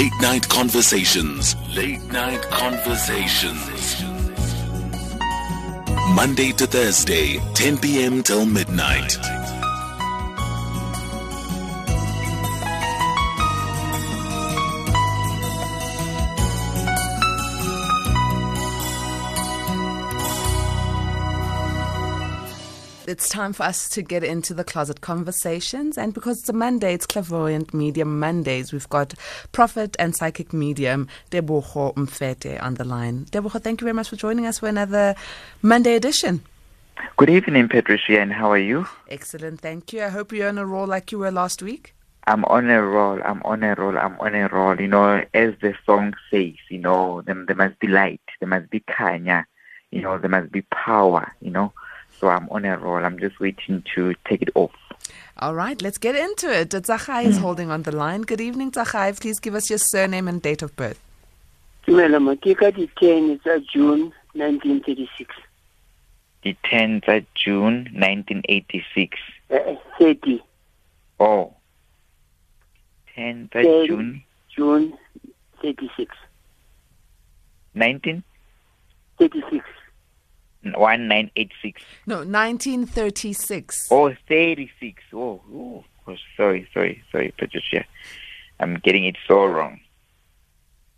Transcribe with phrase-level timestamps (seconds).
[0.00, 1.56] Late Night Conversations.
[1.76, 4.02] Late Night Conversations.
[6.14, 8.22] Monday to Thursday, 10 p.m.
[8.22, 9.18] till midnight.
[23.10, 25.98] It's time for us to get into the closet conversations.
[25.98, 28.72] And because it's a Monday, it's Clairvoyant Medium Mondays.
[28.72, 29.14] We've got
[29.50, 33.24] prophet and psychic medium Tebogo Mfete on the line.
[33.32, 35.16] Tebogo, thank you very much for joining us for another
[35.60, 36.42] Monday edition.
[37.16, 38.86] Good evening, Patricia, and how are you?
[39.08, 40.04] Excellent, thank you.
[40.04, 41.96] I hope you're on a roll like you were last week.
[42.28, 43.18] I'm on a roll.
[43.24, 43.98] I'm on a roll.
[43.98, 44.80] I'm on a roll.
[44.80, 48.20] You know, as the song says, you know, there, there must be light.
[48.38, 49.46] There must be kanya.
[49.90, 51.34] You know, there must be power.
[51.40, 51.72] You know,
[52.20, 53.04] so I'm on a roll.
[53.04, 54.72] I'm just waiting to take it off.
[55.38, 56.70] All right, let's get into it.
[56.70, 58.22] Zachai is holding on the line.
[58.22, 59.18] Good evening, Zachai.
[59.18, 61.00] Please give us your surname and date of birth.
[61.86, 65.34] Dumela makeka di 10 tsa June 1936.
[66.42, 69.18] The 10th of June, 1986.
[69.50, 70.42] Eh, 30
[71.18, 71.54] Oh.
[73.16, 73.86] 10th of Ten.
[73.86, 74.22] June,
[74.54, 74.98] June
[75.62, 76.14] 36.
[77.74, 78.22] 19?
[79.18, 79.64] 36.
[80.62, 81.82] 1986.
[82.06, 83.88] No, 1936.
[83.90, 85.02] Oh, 36.
[85.12, 87.84] Oh, oh, oh, sorry, sorry, sorry, Patricia.
[88.58, 89.80] I'm getting it so wrong.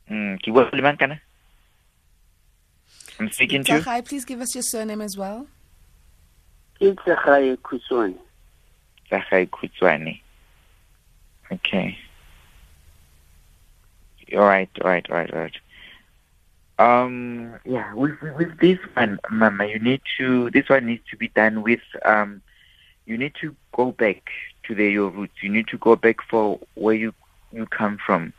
[0.09, 1.21] Hmm, ke bua le?
[3.21, 3.79] I'm speaking to you.
[3.81, 5.47] Zachai, please give us your surname as well.
[6.81, 8.19] Ke Tsagaye Khutshwane.
[9.11, 10.21] Zachai Kutswane.
[11.53, 11.99] Okay.
[14.35, 15.57] All right, all right, all right, all right.
[16.79, 21.29] Um, yeah, with, with- this one, Mama, you need to, this one needs to be
[21.29, 22.43] done with, um,
[23.07, 24.23] you need to go back
[24.65, 25.35] to the, your roots.
[25.43, 27.13] You need to go back for where you,
[27.53, 28.33] you come from,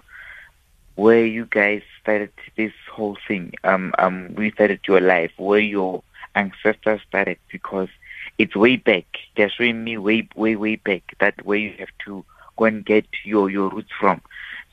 [0.95, 3.53] where you guys started this whole thing.
[3.63, 6.03] Um, um, we started your life, where your
[6.35, 7.89] ancestors started, because
[8.37, 9.05] it's way back.
[9.35, 11.03] They're showing me way, way, way back.
[11.19, 12.25] That where you have to
[12.57, 14.21] go and get your, your roots from.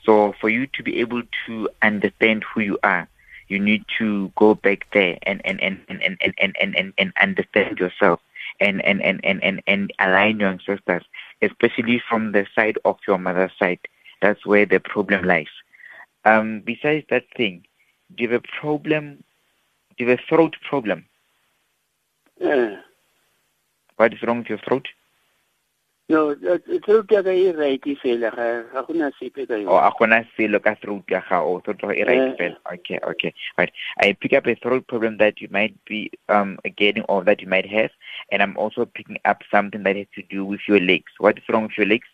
[0.05, 3.07] So for you to be able to understand who you are,
[3.51, 6.93] you need to go back there and and and and and and and, and, and,
[6.97, 8.21] and understand yourself
[8.61, 11.03] and and, and, and, and and align your ancestors,
[11.41, 13.79] especially from the side of your mother's side.
[14.21, 15.53] That's where the problem lies.
[16.23, 17.65] Um, besides that thing,
[18.15, 19.23] do you have a problem?
[19.97, 21.05] Do you have a throat problem?
[22.39, 22.75] Eh.
[23.97, 24.87] What is wrong with your throat?
[26.11, 26.35] No,
[26.85, 29.87] throat ya ka e right fela ga ga gona sepe ka o yona.
[29.87, 32.35] a gona selo ka throat ya gago throat e right Eh.
[32.39, 33.71] fela okay okay right
[34.05, 35.99] i pick up a throat problem that you might be
[36.29, 37.91] um getting or that you might have
[38.31, 41.43] and i'm also picking up something that has to do with your legs what is
[41.49, 42.07] wrong with your legs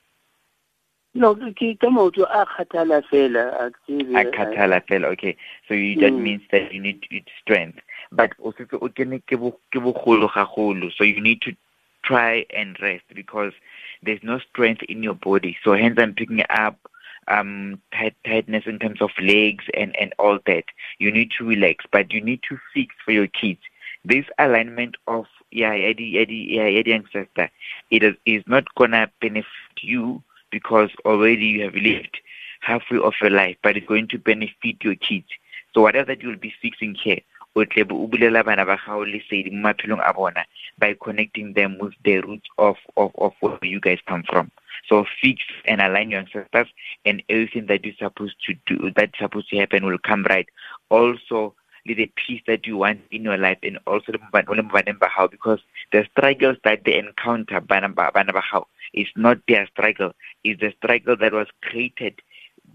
[1.16, 4.14] No, ke ka maoto a kgathala fela a tsebe.
[4.22, 5.36] a khathala fela okay
[5.68, 6.22] so you, that Mm.
[6.22, 7.80] means that you need, you need strength
[8.12, 9.40] but o setse o kene ke
[9.88, 11.56] bogolo gagolo so you need to
[12.04, 13.52] try and rest because
[14.04, 15.58] there's no strength in your body.
[15.64, 16.78] So hence i'm picking up
[17.28, 20.66] um tight, tightness in terms of legs and and all that.
[21.00, 23.60] You need to relax but you need to fix for your kids.
[24.06, 27.50] This alignment of yeah Eddie Eddie yeah Eddie ancestor
[27.92, 29.46] it is, is not gonna benefit
[29.82, 30.22] you
[30.52, 32.18] because already you have lived
[32.62, 35.28] halfway of your life but it's going to benefit your kids.
[35.74, 37.20] So whatever that you'll be fixing here
[37.58, 40.46] o tle o bulela bana ba gago lesedi mo maphelong a bona
[40.78, 44.52] by connecting them with the roots of, of, of where you guys come from.
[44.88, 46.68] So fix and align your ancestors
[47.06, 50.48] and everything that you're supposed to do, that's supposed to happen will come right.
[50.90, 55.00] Also, the peace that you want in your life and also the mba- le mbaneng
[55.00, 55.60] ba hao, because
[55.92, 58.34] the struggles that they encounter bana ba bana
[58.94, 60.12] is not their struggle,
[60.44, 62.22] it's the struggle that was created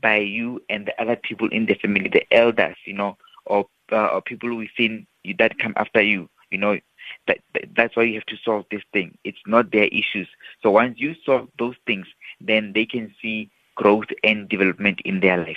[0.00, 3.16] by you and the other people in the family, the elders, you know,
[3.46, 6.78] or, uh, or people within you that come after you, you know,
[7.26, 9.16] that, that that's why you have to solve this thing.
[9.24, 10.28] It's not their issues.
[10.62, 12.06] So once you solve those things,
[12.40, 15.56] then they can see growth and development in their life.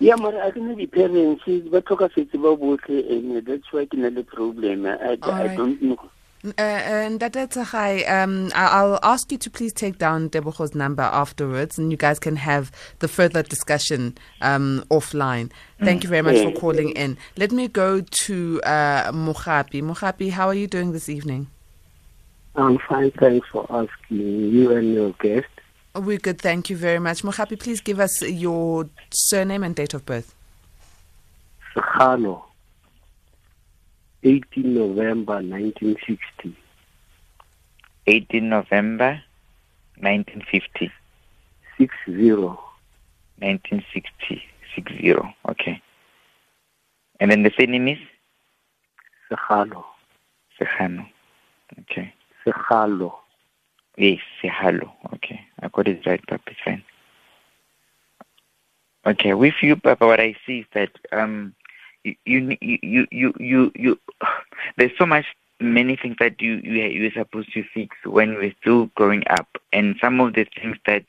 [0.00, 4.08] Yeah, mara a ke na di-parents ba tlhokafetse ba botlhe and that's why ke na
[4.08, 4.86] le problem.
[4.86, 6.10] I, I, I don't know.
[6.44, 11.78] Uh, and Tsagai, um, I- I'll ask you to please take down Tebogo's number afterwards,
[11.78, 15.50] and you guys can have the further discussion um, offline.
[15.80, 17.16] Thank you very much for calling in.
[17.36, 19.82] Let me go to uh, Mohapi.
[19.82, 21.46] Mohapi, how are you doing this evening?
[22.56, 24.18] I'm fine, thanks for asking
[24.52, 25.48] you and your guest.
[25.94, 27.22] We're good, thank you very much.
[27.22, 30.34] Mohapi, please give us your surname and date of birth.
[31.74, 32.42] Sakano,
[34.24, 36.56] 18 November 1960.
[38.06, 39.20] 18 November
[40.00, 40.90] 1950.
[41.78, 42.30] 60.
[43.38, 44.42] 1960.
[44.74, 45.32] Six zero.
[45.48, 45.80] Okay.
[47.20, 47.98] And then the surname is
[49.30, 49.84] Segalo.
[50.58, 51.06] Sehano.
[51.80, 52.12] Okay.
[52.44, 53.12] Segalo.
[53.96, 54.90] Yes, Sehalo.
[55.14, 55.40] Okay.
[55.60, 56.42] I got it right, Papa.
[56.48, 56.82] It's fine.
[59.06, 61.54] Okay, with you, Papa, what I see is that um,
[62.04, 63.98] you you you you you, you
[64.76, 65.26] there's so much
[65.60, 69.96] many things that you you you're supposed to fix when you're still growing up, and
[70.00, 71.04] some of the things that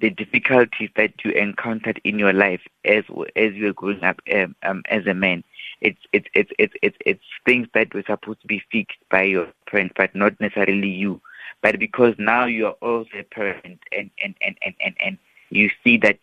[0.00, 3.04] the difficulties that you encountered in your life as
[3.36, 5.44] as you were growing up um, um, as a man.
[5.80, 9.48] It's it's it's it's it's it's things that were supposed to be fixed by your
[9.66, 11.20] parents, but not necessarily you.
[11.62, 15.18] But because now you are also a parent, and and and and and, and
[15.50, 16.18] you see that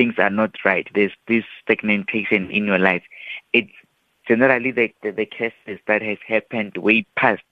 [0.00, 0.88] things are not right.
[0.94, 3.02] There's this stagnation in your life.
[3.52, 3.70] It's
[4.26, 7.42] generally the, the, the cases that has happened way past.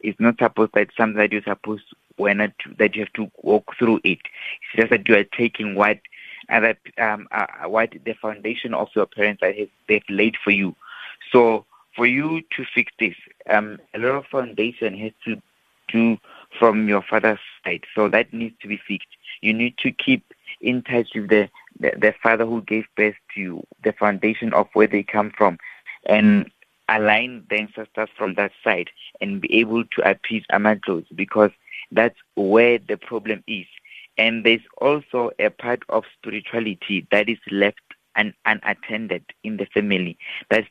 [0.00, 1.84] It's not supposed that something that you're supposed
[2.18, 4.18] that you have to walk through it.
[4.20, 5.98] It's just that you are taking what
[6.50, 10.76] other um, uh, what the foundation of your parents that has, they've laid for you.
[11.32, 11.64] So
[11.96, 13.14] for you to fix this,
[13.48, 15.40] um, a lot of foundation has to
[15.88, 16.18] do
[16.58, 17.84] from your father's side.
[17.94, 19.08] So that needs to be fixed.
[19.40, 21.48] You need to keep in touch with the,
[21.80, 25.58] the, the father who gave birth to you, the foundation of where they come from,
[26.06, 26.50] and
[26.88, 28.88] align the ancestors from that side
[29.20, 31.50] and be able to appease amadlozi because
[31.90, 33.66] that's where the problem is.
[34.18, 37.80] And there's also a part of spirituality that is left
[38.16, 40.16] un- unattended in the family
[40.50, 40.64] that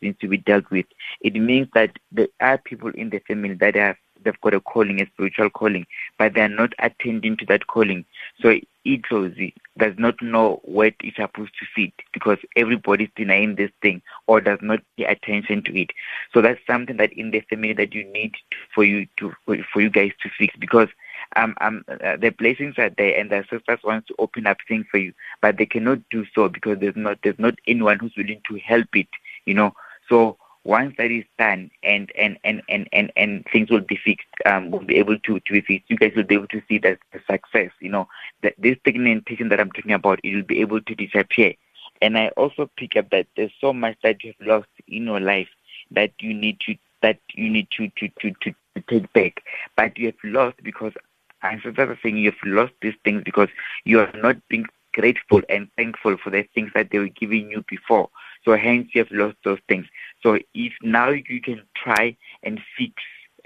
[0.00, 0.86] needs to be dealt with.
[1.20, 5.00] It means that there are people in the family that have they've got a calling,
[5.00, 5.86] a spiritual calling,
[6.18, 8.04] but they are not attending to that calling.
[8.40, 8.54] So
[8.86, 14.40] idlozi does not know what is supposed to fit because everybody's denying this thing or
[14.40, 15.90] does not pay attention to it.
[16.32, 18.34] So that's something that in the family that you need
[18.74, 20.88] for you to for you guys to fix because
[21.36, 24.86] um, um, uh, the blessings are there and the sisters want to open up things
[24.90, 25.12] for you,
[25.42, 28.88] but they cannot do so because there's not there's not anyone who's willing to help
[28.94, 29.08] it,
[29.44, 29.72] you know.
[30.08, 30.38] So
[30.68, 34.70] once that is done and and and and and, and things will be fixed, um,
[34.70, 35.88] we'll be able to to be fixed.
[35.88, 38.06] You guys will be able to see that the success, you know,
[38.42, 41.54] that this segmentation that I'm talking about, it will be able to disappear.
[42.02, 45.20] And I also pick up that there's so much that you have lost in your
[45.20, 45.48] life
[45.90, 49.42] that you need to that you need to to to to, to take back,
[49.74, 50.92] but you have lost because
[51.42, 53.48] ancestors are saying you have lost these things because
[53.84, 57.64] you are not being grateful and thankful for the things that they were giving you
[57.70, 58.10] before.
[58.44, 59.86] So hence you have lost those things.
[60.22, 62.94] So if now you can try and fix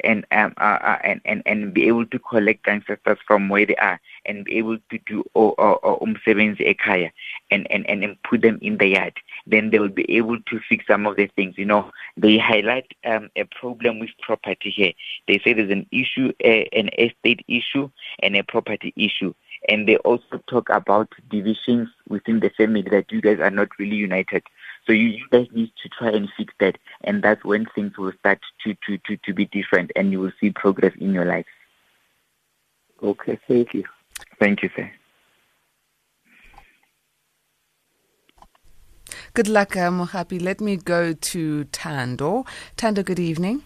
[0.05, 3.77] and um, uh, uh, and, and and be able to collect ancestors from where they
[3.77, 7.11] are and be able to do umsebenzi ekhaya
[7.51, 9.13] and, and and put them in the yard
[9.47, 12.87] then they will be able to fix some of the things you know they highlight
[13.05, 14.93] um, a problem with property here
[15.29, 17.89] they say there's an issue an estate issue
[18.23, 19.33] and a property issue
[19.69, 23.97] and they also talk about divisions within the family that you guys are not really
[23.97, 24.43] united.
[24.87, 28.13] So you, you guys need to try and fix that, and that's when things will
[28.19, 31.47] start to, to, to, to be different, and you will see progress in your life.
[33.03, 33.85] Okay, thank you.
[34.39, 34.91] Thank you, sir.
[39.35, 40.43] Good luck, uh, Mohapi.
[40.43, 42.45] Let me go to Tando.
[42.77, 43.63] Tando, good evening.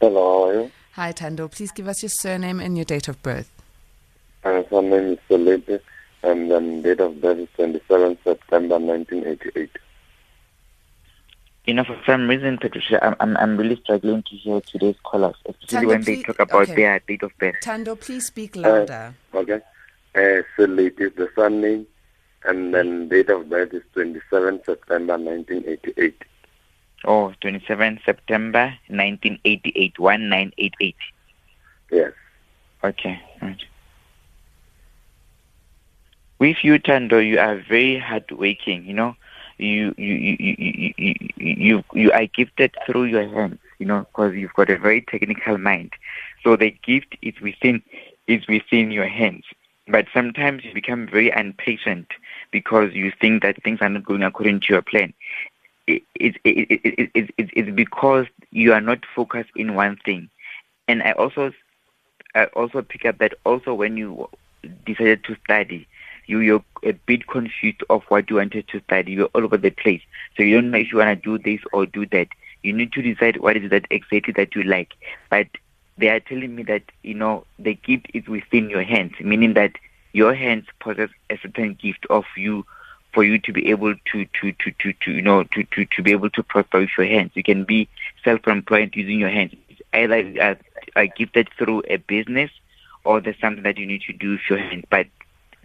[0.00, 0.70] Hello, how are you?
[0.92, 1.48] Hi, Tando.
[1.48, 3.50] Please give us your surname and your date of birth.
[4.44, 5.80] My surname is Solete,
[6.22, 9.70] and then date of birth is 27 September 1988.
[11.66, 15.34] You know, for some reason, Patricia, I'm, I'm, I'm really struggling to hear today's callers,
[15.46, 16.74] especially Tando, when they talk about okay.
[16.76, 17.56] their date of birth.
[17.60, 19.14] Tando, please speak louder.
[19.34, 19.60] Okay?
[20.14, 21.84] Uh, Solete is the surname,
[22.44, 26.22] and then date of birth is 27 September 1988.
[27.04, 30.96] Oh, 27 September 1988, 1988.
[31.90, 32.12] Yes.
[32.84, 33.62] Okay, right.
[36.38, 38.84] With you, Tando, you are very hardworking.
[38.84, 39.16] You know,
[39.58, 43.58] you you you you you you, you, are gifted through your hands.
[43.78, 45.92] You know, because you've got a very technical mind.
[46.42, 47.82] So the gift is within
[48.26, 49.44] is within your hands.
[49.88, 52.08] But sometimes you become very impatient
[52.50, 55.12] because you think that things are not going according to your plan.
[55.86, 60.28] It, it, it, it, it, it, it's because you are not focused in one thing.
[60.88, 61.52] And I also
[62.34, 64.28] I also pick up that also when you
[64.84, 65.86] decided to study,
[66.26, 69.12] you you're a bit confused of what you wanted to study.
[69.12, 70.02] You're all over the place,
[70.36, 72.28] so you don't know if you want to do this or do that.
[72.62, 74.94] You need to decide what is that exactly that you like.
[75.30, 75.46] But
[75.98, 79.72] they are telling me that you know the gift is within your hands, meaning that
[80.12, 82.64] your hands possess a certain gift of you
[83.12, 86.02] for you to be able to to to to, to you know to, to to
[86.02, 87.30] be able to prosper with your hands.
[87.34, 87.88] You can be
[88.24, 89.54] self-employed using your hands.
[89.68, 90.54] It's either uh,
[91.00, 92.50] uh, gifted through a business
[93.04, 94.84] or there's something that you need to do with your hands.
[94.90, 95.06] But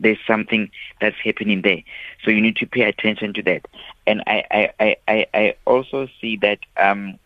[0.01, 1.83] there's something that's happening there.
[2.23, 3.67] So you need to pay attention to that.
[4.07, 7.19] And I, I, I, I, also see that um,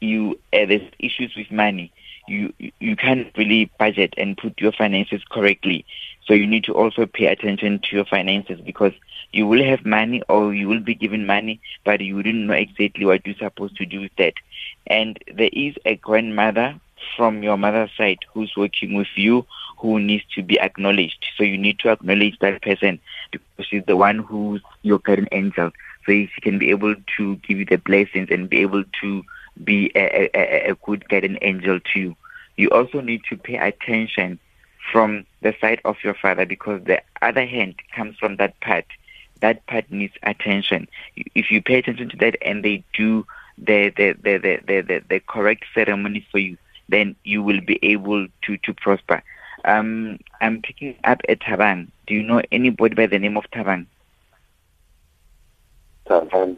[0.00, 1.92] you uh, there's issues with money.
[2.26, 5.84] You you can't really budget and put your finances correctly.
[6.26, 8.92] So you need to also pay attention to your finances because
[9.32, 13.04] you will have money or you will be given money, but you wouldn't know exactly
[13.04, 14.34] what you're supposed to do with that.
[14.86, 16.78] And there is a grandmother
[17.16, 19.46] from your mother's side who's working with you
[19.78, 21.24] who needs to be acknowledged.
[21.36, 22.98] So you need to acknowledge that person
[23.30, 25.70] because she's the one who's your guardian angel.
[26.06, 29.22] So she can be able to give you the blessings and be able to
[29.62, 32.16] be a, a, a good guardian angel to you.
[32.56, 34.38] You also need to pay attention
[34.92, 38.86] from the side of your father because the other hand comes from that part.
[39.40, 40.88] That part needs attention.
[41.34, 43.26] If you pay attention to that and they do
[43.56, 46.56] the the the the, the, the, the correct ceremony for you,
[46.88, 49.22] then you will be able to, to prosper.
[49.64, 51.88] Um, I'm picking up at Thabang.
[52.06, 53.86] Do you know anybody by the name of Thabang?
[56.08, 56.56] Thabang.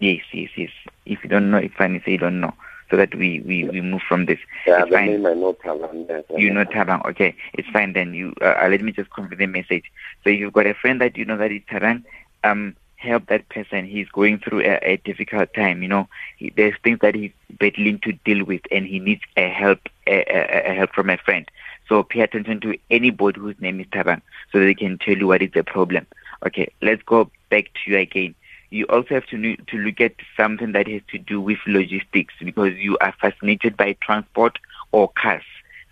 [0.00, 0.70] Yes, yes, yes.
[1.06, 2.54] If you don't know, if I say you don't know,
[2.90, 4.38] so that we, we, we move from this.
[4.66, 5.06] Yeah, it's the fine.
[5.06, 6.06] name I know Thabang.
[6.08, 7.34] Yes, You know know Tabang, okay.
[7.54, 8.14] It's fine then.
[8.14, 9.84] You uh, uh, let me just convey the message.
[10.22, 12.04] So you've got a friend that you know that is Tabang,
[12.44, 13.86] um, help that person.
[13.86, 15.82] He's going through a, a difficult time.
[15.82, 19.48] You know, he, there's things that he's battling to deal with, and he needs a
[19.48, 21.48] help, a, a, a help from a friend.
[21.88, 25.42] So pay attention to anybody whose name is Tabang, so they can tell you what
[25.42, 26.06] is the problem.
[26.46, 28.34] Okay, let's go back to you again.
[28.70, 32.74] You also have to to look at something that has to do with logistics because
[32.74, 34.58] you are fascinated by transport
[34.92, 35.44] or cars.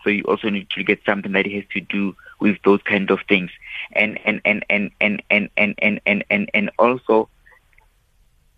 [0.03, 3.11] So you also need to look at something that has to do with those kind
[3.11, 3.51] of things,
[3.93, 7.29] and and and and and and and and and and, and also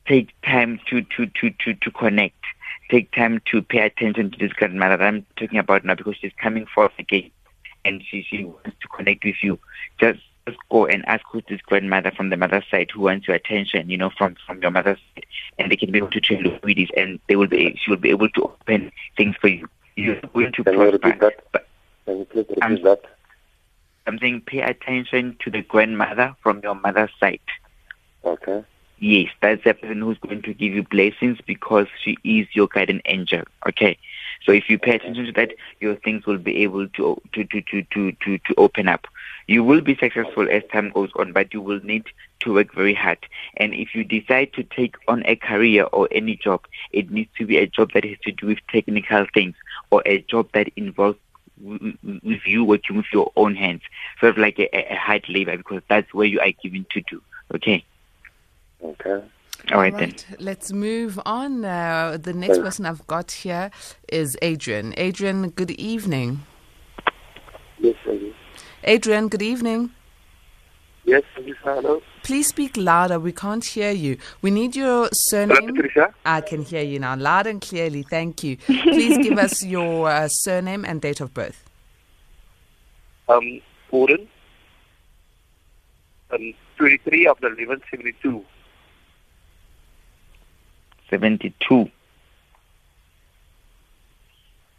[0.06, 2.34] take time to to to to to connect.
[2.90, 6.32] Take time to pay attention to this grandmother that I'm talking about now because she's
[6.40, 7.30] coming forth again,
[7.84, 9.58] and she she wants to connect with you.
[10.00, 13.36] Just just go and ask who's this grandmother from the mother's side who wants your
[13.36, 15.26] attention, you know, from from your mother's side,
[15.58, 17.96] and they can be able to tell you is, and they will be she will
[17.96, 19.66] be able to open things for you.
[19.96, 21.18] You're going to Can you repeat prosper.
[21.30, 21.44] that?
[21.52, 21.66] But
[22.04, 23.04] Can you please repeat I'm- that?
[24.06, 27.40] I'm saying pay attention to the grandmother from your mother's side.
[28.24, 28.64] Okay.
[28.98, 33.02] Yes, that's the person who's going to give you blessings because she is your guardian
[33.06, 33.42] angel.
[33.68, 33.98] Okay.
[34.44, 37.60] So if you pay attention to that, your things will be able to to to
[37.62, 39.06] to to to, to open up.
[39.46, 42.04] You will be successful as time goes on, but you will need
[42.40, 43.18] to work very hard.
[43.56, 47.46] And if you decide to take on a career or any job, it needs to
[47.46, 49.54] be a job that has to do with technical things
[49.90, 51.18] or a job that involves
[51.62, 53.82] w- w- with you working with your own hands,
[54.20, 57.22] sort of like a, a hard labor, because that's where you are given to do.
[57.54, 57.84] Okay.
[58.82, 59.22] Okay.
[59.72, 60.14] All right, then.
[60.38, 61.64] Let's move on.
[61.64, 63.70] Uh, the next person I've got here
[64.08, 64.92] is Adrian.
[64.98, 66.42] Adrian, good evening.
[67.78, 68.18] Yes, sir.
[68.84, 69.90] Adrian, good evening.
[71.04, 72.02] Yes, Miss Hello.
[72.22, 73.18] Please speak louder.
[73.18, 74.16] We can't hear you.
[74.40, 75.74] We need your Hello, surname.
[75.74, 76.14] Patricia.
[76.24, 78.02] I can hear you now, loud and clearly.
[78.02, 78.56] Thank you.
[78.56, 81.62] Please give us your uh, surname and date of birth.
[83.28, 84.28] Um, Gordon.
[86.30, 88.44] Um, 23 of the 1172.
[91.10, 91.90] 72.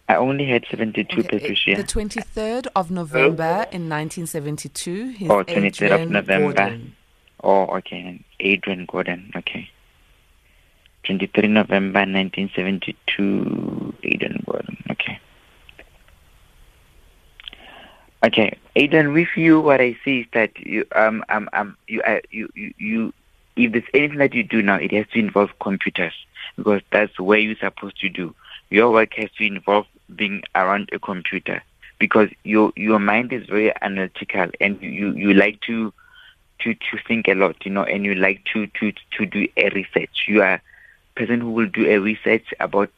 [0.07, 1.75] I only had 72, Okay, Patricia.
[1.75, 5.07] The 23rd of November in 1972.
[5.09, 6.53] He's Oh, 23rd of November.
[6.53, 6.95] Gordon.
[7.43, 8.19] Oh, okay.
[8.39, 9.31] Adrian Gordon.
[9.35, 9.69] Okay.
[11.05, 13.95] 23 November 1972.
[14.03, 14.77] Adrian Gordon.
[14.91, 15.19] Okay.
[18.23, 19.13] Okay, Adrian.
[19.13, 22.73] With you, what I see is that you um um um you uh, you you
[22.77, 23.13] you
[23.55, 26.13] if there's anything that you do now, it has to involve computers
[26.57, 28.33] because that's where you're supposed to do.
[28.71, 31.61] Your work has to involve being around a computer
[31.99, 35.93] because your your mind is very analytical and you you like to
[36.59, 39.69] to to think a lot, you know, and you like to to to do a
[39.69, 40.25] research.
[40.27, 40.61] You are a
[41.15, 42.89] person who will do a research about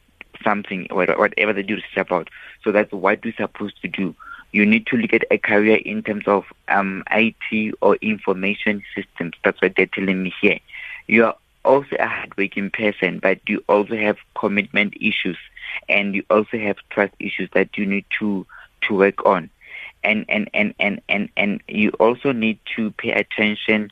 [0.42, 2.28] something, or whatever they do research about.
[2.62, 4.14] So that's what you're supposed to do.
[4.52, 9.34] You need to look at a career in terms of um, IT or information systems.
[9.44, 10.58] That's what they're telling me here.
[11.06, 15.36] You are also a hardworking person, but you also have commitment issues,
[15.88, 18.46] and you also have trust issues that you need to
[18.82, 19.50] to work on.
[20.04, 23.90] And and and and and and you also need to pay attention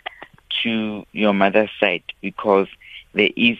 [0.62, 2.68] to your mother's side because
[3.12, 3.58] there is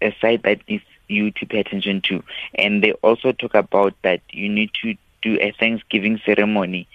[0.00, 2.22] a side that needs you to pay attention to.
[2.54, 6.88] And they also talk about that you need to do a thanksgiving ceremony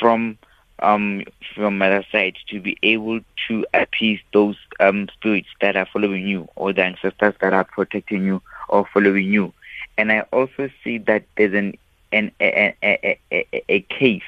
[0.00, 0.38] from
[0.80, 1.22] um
[1.54, 6.48] from mother's side to be able to appease those um spirits that are following you
[6.56, 9.52] or the ancestors that are protecting you or following you
[9.96, 11.76] and i also see that there's an
[12.14, 14.22] an a, a, a, a, case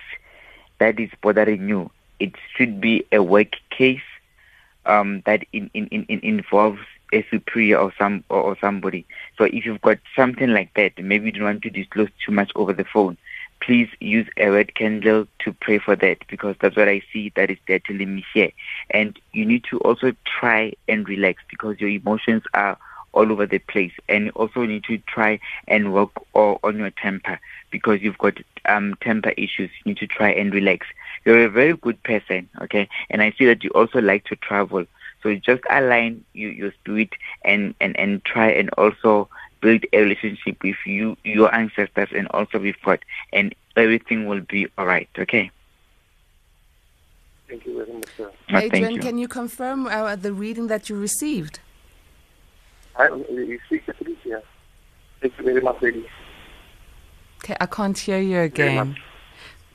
[0.78, 4.00] that is bothering you, it should be a work case
[4.85, 6.80] um, that in, in, in involves
[7.12, 9.06] a superior or some or, or, somebody.
[9.38, 12.50] So if you've got something like that, maybe you don't want to disclose too much
[12.56, 13.16] over the phone.
[13.61, 17.50] Please use a red candle to pray for that because that's what I see that
[17.50, 18.50] is there telling me here.
[18.90, 22.76] And you need to also try and relax because your emotions are
[23.16, 23.92] all over the place.
[24.08, 28.94] And you also need to try and work on your temper because you've got um,
[29.00, 29.70] temper issues.
[29.85, 30.87] You need to try and relax.
[31.25, 32.88] You're a very good person, okay?
[33.11, 34.85] And I see that you also like to travel.
[35.23, 39.28] So just align you, your spirit and, and, and try and also
[39.62, 43.00] build a relationship with you, your ancestors, and also with God,
[43.32, 45.50] and everything will be all right, okay?
[47.49, 48.30] Thank you very much, sir.
[48.50, 49.00] Adrian, you.
[49.00, 51.61] can you confirm uh, the reading that you received?
[52.99, 54.41] I, you speak please, yeah.
[55.21, 56.07] Thank you very much, lady.
[57.45, 58.97] Okay, I can't hear you again.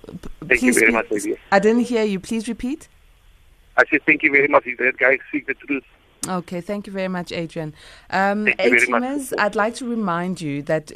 [0.06, 1.38] Thank Please you very much, lady.
[1.51, 2.20] I didn't hear you.
[2.20, 2.88] Please repeat.
[3.78, 4.66] I said thank you very much.
[4.80, 5.84] That guy speak the truth.
[6.30, 7.74] Okay, thank you very much, Adrian.
[8.12, 8.48] Um,
[9.40, 10.92] I'd like to remind you that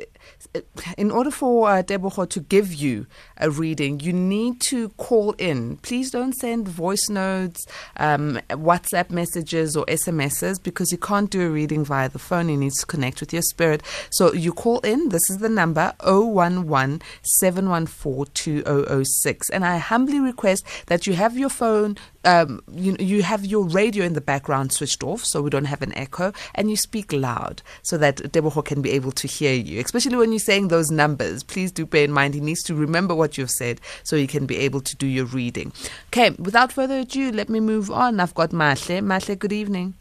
[0.53, 0.62] uh,
[1.00, 5.77] in order for uh, Tebogo to give you a reading, you need to call in.
[5.77, 7.65] Please don't send voice notes,
[7.98, 12.48] um, WhatsApp messages, or SMSs because you can't do a reading via the phone.
[12.48, 13.82] You need to connect with your spirit.
[14.12, 15.10] So you call in.
[15.10, 19.50] This is the number 011 714 2006.
[19.50, 24.03] And I humbly request that you have your phone um, you you have your radio
[24.03, 27.62] in the background switched off so we don't have an echo, and you speak loud
[27.81, 29.79] so that Tebogo can be able to hear you.
[29.79, 33.15] Especially when you're saying those numbers, please do bear in mind he needs to remember
[33.15, 35.72] what you've said so he can be able to do your reading.
[36.07, 38.19] Okay, without further ado, let me move on.
[38.19, 39.01] I've got Mahle.
[39.01, 39.93] Mahle, good evening.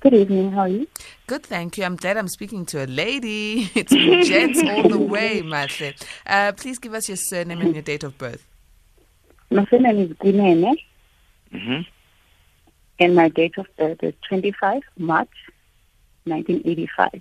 [0.00, 0.50] Good evening.
[0.50, 0.88] How are you?
[1.28, 1.84] Good, thank you.
[1.84, 3.70] I'm glad I'm speaking to a lady.
[3.76, 3.92] It's
[4.28, 5.94] gents all the way, Mahle.
[6.26, 8.44] Uh, please give us your surname and your date of birth.
[9.50, 10.74] My surname is Kunene.
[11.54, 11.82] Mm-hmm.
[13.02, 15.28] And my date of birth is 25 March
[16.22, 17.20] 1985.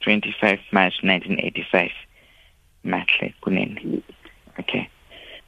[0.00, 1.90] 25 March 1985.
[2.84, 4.02] Matle Kunene.
[4.58, 4.90] Okay.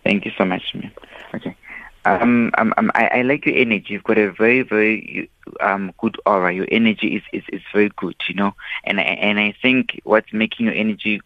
[0.05, 0.93] Thank you so much, ma'am.
[1.35, 1.57] Okay.
[2.05, 3.95] Um, um, um, I, I like your energy.
[3.95, 6.55] You've got a very, very um, good aura.
[6.55, 8.55] Your energy is, is, is very good, you know.
[8.85, 11.21] And and I think what's making your energy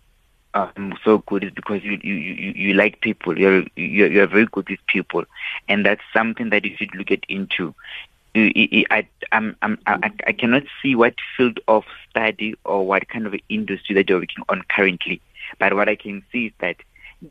[0.59, 3.39] um, so good is because you, you, you, you like people.
[3.39, 5.25] You're, you're, you're very good with people.
[5.69, 7.75] And that's something that you should look at into.
[8.35, 13.35] I, I'm, I'm, I, I cannot see what field of study or what kind of
[13.49, 15.21] industry that you're working on currently.
[15.59, 16.77] But what I can see is that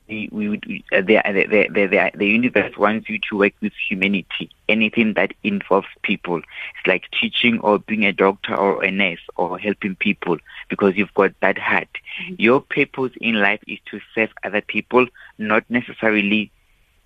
[0.08, 4.50] the, we would, uh, the, the, the, the, universe wants you to work with humanity.
[4.68, 6.38] Anything that involves people.
[6.38, 10.38] It's like teaching or being a doctor or a nurse or helping people
[10.70, 11.88] because you've got that heart.
[12.22, 12.36] Mm-hmm.
[12.38, 16.52] Your purpose in life is to serve other people, not necessarily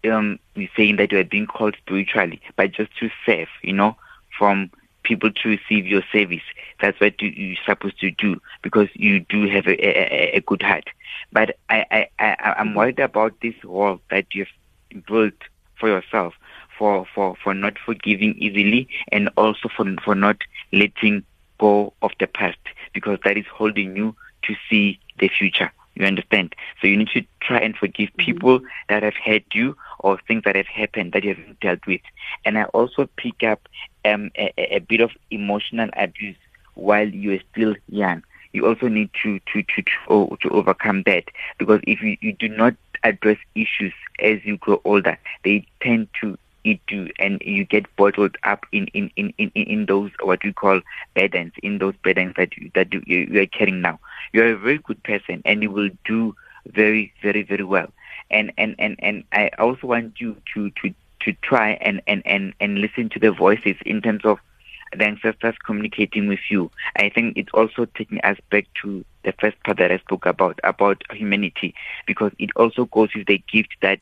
[0.10, 0.40] um,
[0.76, 3.96] saying that you are being called spiritually, but just to serve, you know,
[4.38, 4.72] from
[5.04, 6.44] people to receive your service.
[6.82, 10.62] That's what you, you're supposed to do because you do have a, a, a good
[10.62, 10.90] heart.
[11.32, 14.48] But I, I, I, I'm worried about this wall that you've
[15.08, 15.34] built
[15.80, 16.34] for yourself,
[16.78, 20.38] for, for, for not forgiving easily and also for, for not
[20.72, 21.24] letting
[21.58, 22.58] go of the past
[22.94, 25.72] because that is holding you to see the future.
[25.96, 26.56] You understand?
[26.82, 28.26] So you need to try and forgive mm-hmm.
[28.26, 28.68] people mm-hmm.
[28.90, 32.02] that have hurt you or things that have happened that you haven't dealt with.
[32.46, 33.68] And I also pick up
[34.06, 36.38] um, a, a bit of emotional abuse
[36.76, 38.24] while you are still young.
[38.54, 41.26] You also need to to to to, to overcome that
[41.58, 46.38] because if you, you do not address issues as you grow older, they tend to
[46.64, 50.54] eat you and you get bottled up in, in, in, in, in those what we
[50.54, 50.82] call
[51.16, 54.00] burdens, in those burdens that you, that you, you are carrying now.
[54.34, 56.36] You are a very good person and you will do
[56.68, 57.92] very, very, very well.
[58.32, 62.54] And and, and, and I also want you to, to, to try and, and, and,
[62.60, 64.40] and listen to the voices in terms of
[64.94, 66.72] the ancestors communicating with you.
[66.96, 70.60] I think it's also taking us back to the first part that I spoke about,
[70.64, 71.76] about humanity,
[72.08, 74.00] because it also goes with the gift that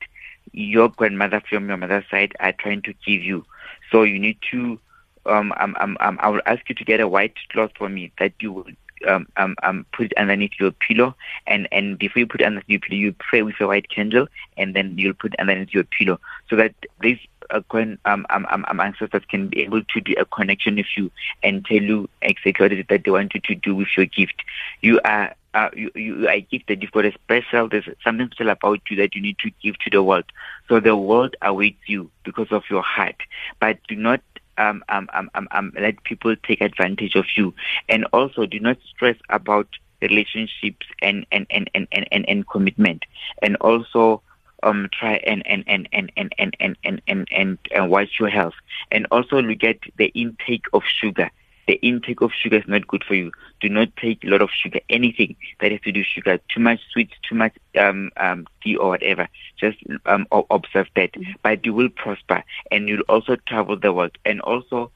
[0.52, 3.46] your grandmother from your mother's side are trying to give you.
[3.92, 4.80] So you need to,
[5.26, 8.12] um, um, um, um, I will ask you to get a white cloth for me
[8.18, 8.66] that you will
[9.08, 11.16] um, um, um, put it underneath your pillow,
[11.48, 14.28] and, and before you put it underneath your pillow, you pray with a white candle,
[14.58, 17.20] and then you'll put it underneath your pillow, so that these
[17.52, 21.10] uh, um, um, um, um, ancestors can be able to do a connection with you
[21.42, 24.44] and tell you exactly that they want you to do with your gift.
[24.82, 26.82] You are uh, you, you are gifted.
[26.82, 27.68] You've got a special.
[27.68, 30.26] There's something special about you that you need to give to the world.
[30.68, 33.16] So the world awaits you because of your heart.
[33.60, 34.22] But do not
[34.60, 37.54] um, um, um, um, um, let people take advantage of you.
[37.88, 39.68] And also do not stress about
[40.02, 43.06] relationships and, and, and, and, and, and, and commitment.
[43.42, 44.22] And also
[44.62, 48.56] um try and and and and and and and, and, and, and watch your health
[48.92, 51.32] and also look at the intake of sugar
[51.70, 53.32] the intake of sugar is not good for you.
[53.62, 56.60] Do not take a lot of sugar, anything that has to do with sugar, too
[56.60, 59.28] much sweets, too much um, um, tea or whatever.
[59.60, 59.78] Just
[60.08, 61.12] um, observe that.
[61.44, 64.18] But you will prosper and you'll also travel the world.
[64.26, 64.90] And also,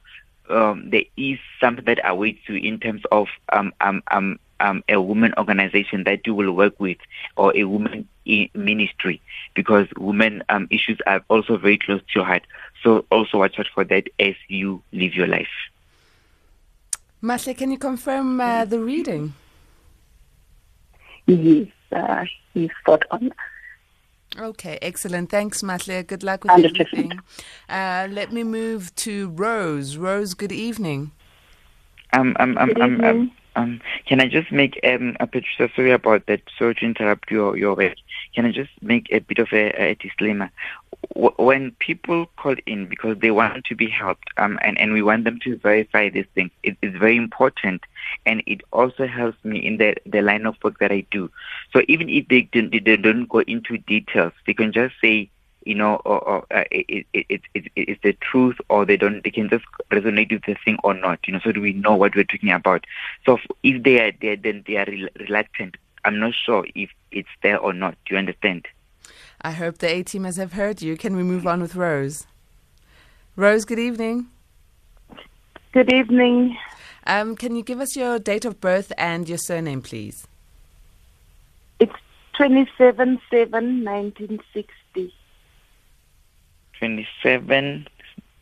[0.50, 5.00] um, there is something that awaits you in terms of um, um, um, um, a
[5.00, 6.98] woman organization that you will work with
[7.36, 8.08] or a woman
[8.52, 9.22] ministry
[9.54, 12.42] because women um, issues are also very close to your heart.
[12.82, 15.46] So also watch out for that as you live your life.
[17.24, 19.32] Mashle, can you confirm uh, the reading?
[21.26, 23.32] Yes, uh, he's spot on.
[24.38, 25.30] Okay, excellent.
[25.30, 26.06] Thanks, Mashle.
[26.06, 27.18] Good luck with everything.
[27.66, 29.96] Uh, let me move to Rose.
[29.96, 31.12] Rose, good evening.
[32.12, 36.26] Um, um, um, um, um, um, can I just make um, a Patricia, sorry about
[36.26, 36.42] that.
[36.58, 37.94] Sorry to interrupt your your work.
[38.34, 40.50] Can I just make a bit of a, a disclaimer?
[41.36, 45.24] when people call in because they want to be helped um, and, and we want
[45.24, 47.82] them to verify these things, it is very important
[48.26, 51.30] and it also helps me in the, the line of work that I do.
[51.72, 55.30] So even if they, don't, they don't go into details, they can just say,
[55.64, 59.22] you know, or, or uh, it, it, it, it, it's the truth or they don't,
[59.24, 61.94] they can just resonate with the thing or not, you know, so do we know
[61.94, 62.84] what we're talking about.
[63.26, 64.86] So if they are there, then they are
[65.18, 65.76] reluctant.
[66.04, 67.96] I'm not sure if it's there or not.
[68.04, 68.66] Do you understand?
[69.40, 70.96] I hope the A teamers have heard you.
[70.96, 72.26] Can we move on with Rose?
[73.36, 74.28] Rose, good evening.
[75.72, 76.56] Good evening.
[77.06, 80.26] Um, can you give us your date of birth and your surname, please?
[81.80, 81.92] It's
[82.36, 84.83] 27 7 1960.
[86.78, 87.86] 27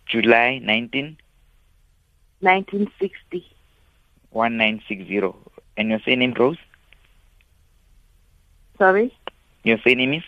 [0.07, 1.16] July 19?
[2.40, 3.47] 1960.
[4.31, 5.35] 1960.
[5.77, 6.57] And your surname, Rose?
[8.79, 9.14] Sorry?
[9.64, 10.23] Your surname is?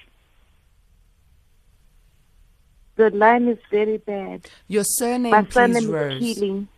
[2.97, 4.49] The line is very bad.
[4.69, 6.23] Your surname, My please, surname Rose.
[6.23, 6.69] is Healing.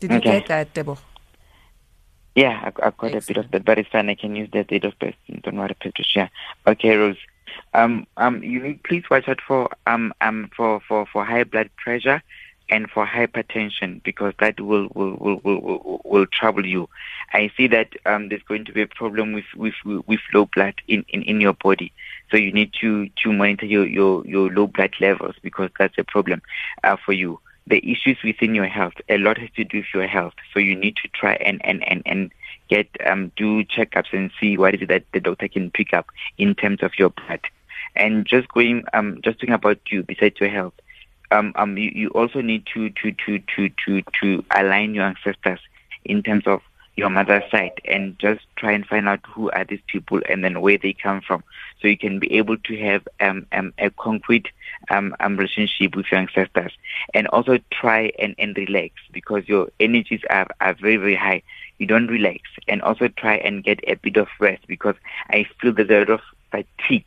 [0.00, 0.40] Did you Okay.
[0.40, 0.98] get that, Debo?
[2.34, 4.08] Yeah, I, I got a bit of that, but it's fine.
[4.08, 5.14] I can use that date of birth.
[5.42, 6.30] Don't worry, Patricia.
[6.66, 7.16] Okay, Rose.
[7.74, 11.70] Um, um, you need please watch out for um, um, for, for, for high blood
[11.76, 12.22] pressure
[12.70, 16.88] and for hypertension because that will will, will, will, will, trouble you.
[17.32, 20.74] I see that um, there's going to be a problem with, with, with low blood
[20.88, 21.92] in, in, in your body.
[22.30, 26.04] So you need to, to monitor your, your, your low blood levels because that's a
[26.04, 26.42] problem
[26.84, 27.40] uh, for you.
[27.66, 30.34] The issues within your health, a lot has to do with your health.
[30.52, 32.32] So you need to try and, and, and, and
[32.70, 36.06] get um, do checkups and see what is it that the doctor can pick up
[36.38, 37.40] in terms of your blood.
[37.96, 40.74] And just going um, just talking about you besides your health,
[41.32, 45.60] um, um, you, you also need to, to, to, to, to, to align your ancestors
[46.04, 46.60] in terms of
[46.96, 50.60] your mother's side and just try and find out who are these people and then
[50.60, 51.42] where they come from.
[51.80, 54.48] So you can be able to have um, um, a concrete
[54.90, 56.72] um, um, relationship with your ancestors.
[57.14, 61.42] And also try and, and relax because your energies are, are very very high
[61.80, 64.94] you don't relax and also try and get a bit of rest because
[65.30, 66.20] I feel there's a lot of
[66.52, 67.04] fatigue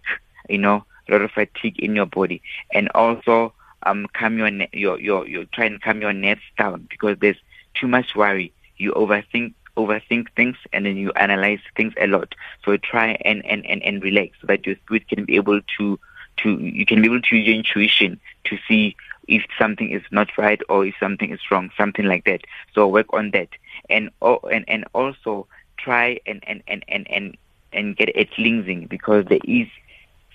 [0.49, 2.41] you know a lot of fatigue in your body.
[2.73, 7.17] And also um calm your your your your try and calm your nerves down because
[7.19, 7.37] there's
[7.75, 8.53] too much worry.
[8.77, 12.35] You overthink overthink things and then you analyze things a lot.
[12.65, 15.99] So try and and and, and relax so that your spirit can be able to
[16.37, 18.95] to you can be able to use your intuition to see
[19.27, 22.41] if something is not right or if something is wrong something like that.
[22.73, 23.49] So work on that
[23.89, 27.37] and and and also try and and and and and,
[27.71, 29.67] and get a cleansing because there is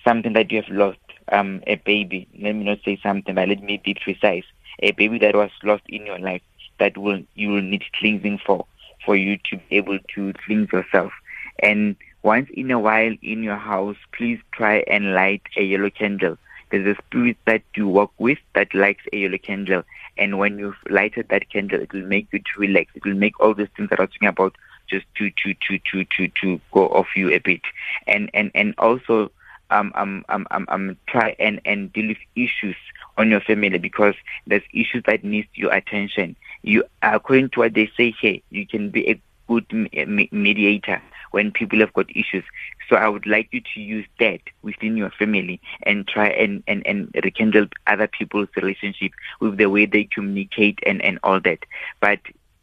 [0.04, 0.98] something that you have lost
[1.32, 2.26] um a baby.
[2.38, 4.44] Let me not say something but let me be precise.
[4.80, 6.42] A baby that was lost in your life
[6.78, 8.66] that will you will need cleansing for
[9.04, 11.12] for you to be able to cleanse yourself.
[11.60, 16.36] And once in a while in your house please try and light a yellow candle.
[16.70, 19.84] There's a spirit that you work with that likes a yellow candle
[20.18, 22.90] and when you've lighted that candle it will make you to relax.
[22.94, 24.56] It will make all those things that i was talking about
[24.88, 27.62] just to to to to to to go off you a bit.
[28.06, 29.30] And and and also
[29.70, 32.76] um um um um, um try and and deal with issues
[33.16, 34.14] on your family because
[34.46, 36.36] there's issues that needs your attention.
[36.62, 41.00] You according to what they say here you can be a good me- me- mediator
[41.30, 42.44] when people have got issues.
[42.88, 46.86] So i would like you to use that within your family and try and and
[46.86, 51.60] and rekindle other people's relationship with the way they communicate and and all that.
[52.00, 52.20] But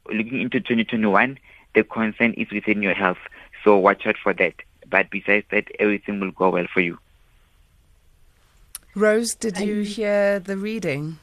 [0.08, 1.38] looking into 2021
[1.76, 3.18] the concern is within your health.
[3.64, 4.56] So watch out for that.
[4.90, 6.98] But besides that everything will go well for you.
[8.96, 9.82] Rose, did you.
[9.82, 11.20] hear the reading?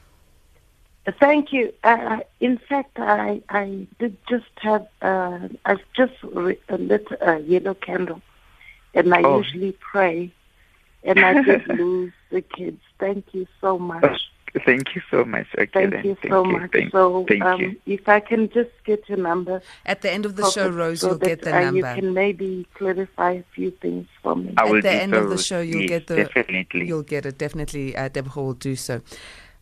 [1.19, 1.73] Thank you.
[1.83, 7.73] Uh, in fact, I I did just have uh, I've just uh, lit a yellow
[7.73, 8.21] candle,
[8.93, 9.39] and I Oh.
[9.39, 10.31] usually pray,
[11.03, 12.79] and I just lose the kids.
[12.99, 14.21] Thank you so much.
[14.65, 15.47] Thank you so much.
[15.57, 16.05] Okay, Thank then.
[16.05, 16.51] you thank so you.
[16.51, 16.71] much.
[16.71, 17.75] Thank, so, thank um, you.
[17.87, 21.07] if I can just get your number, At the end of the show, Rose, so
[21.09, 21.77] you'll that, get the uh, number.
[21.95, 24.53] You can maybe clarify a few things for me.
[24.57, 26.87] I will At the end so, of the show, you'll yes, get the definitely.
[26.87, 27.95] You'll get it definitely.
[27.97, 29.01] Uh, Deborah will do so.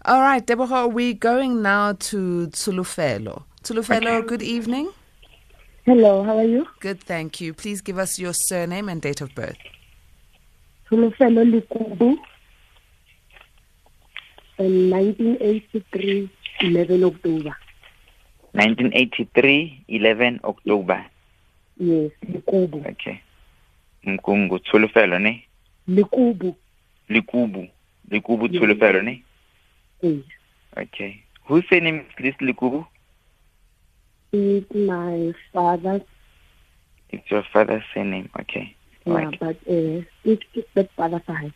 [0.03, 3.43] All right, Deborah, we're going now to Tulufelo.
[3.63, 4.27] Tulufelo, Okay.
[4.27, 4.89] good evening.
[5.85, 6.65] Hello, how are you?
[6.79, 7.53] Good, thank you.
[7.53, 9.57] Please give us your surname and date of birth.
[10.89, 12.17] Tulufelo Likubu.
[14.57, 16.29] In 1983,
[16.61, 17.55] 11 October.
[18.53, 21.05] 1983, 11 October.
[21.77, 22.77] Yes, Likubu.
[22.89, 23.19] Okay.
[24.03, 25.45] Mkungu Tulufelo, ne?
[25.87, 26.55] Likubu.
[27.09, 27.67] Likubu.
[28.09, 28.61] Likubu Yes.
[28.61, 29.23] Tulufelo, ne?
[30.01, 30.23] Yes.
[30.77, 31.23] Okay.
[31.45, 32.85] Whose name is this Likubu?
[34.33, 36.01] It's my father's,
[37.09, 38.29] It's your father's surname.
[38.39, 38.75] Okay.
[39.05, 39.39] yeah, Right.
[39.39, 40.43] but uh, it's
[40.75, 41.53] the father's side.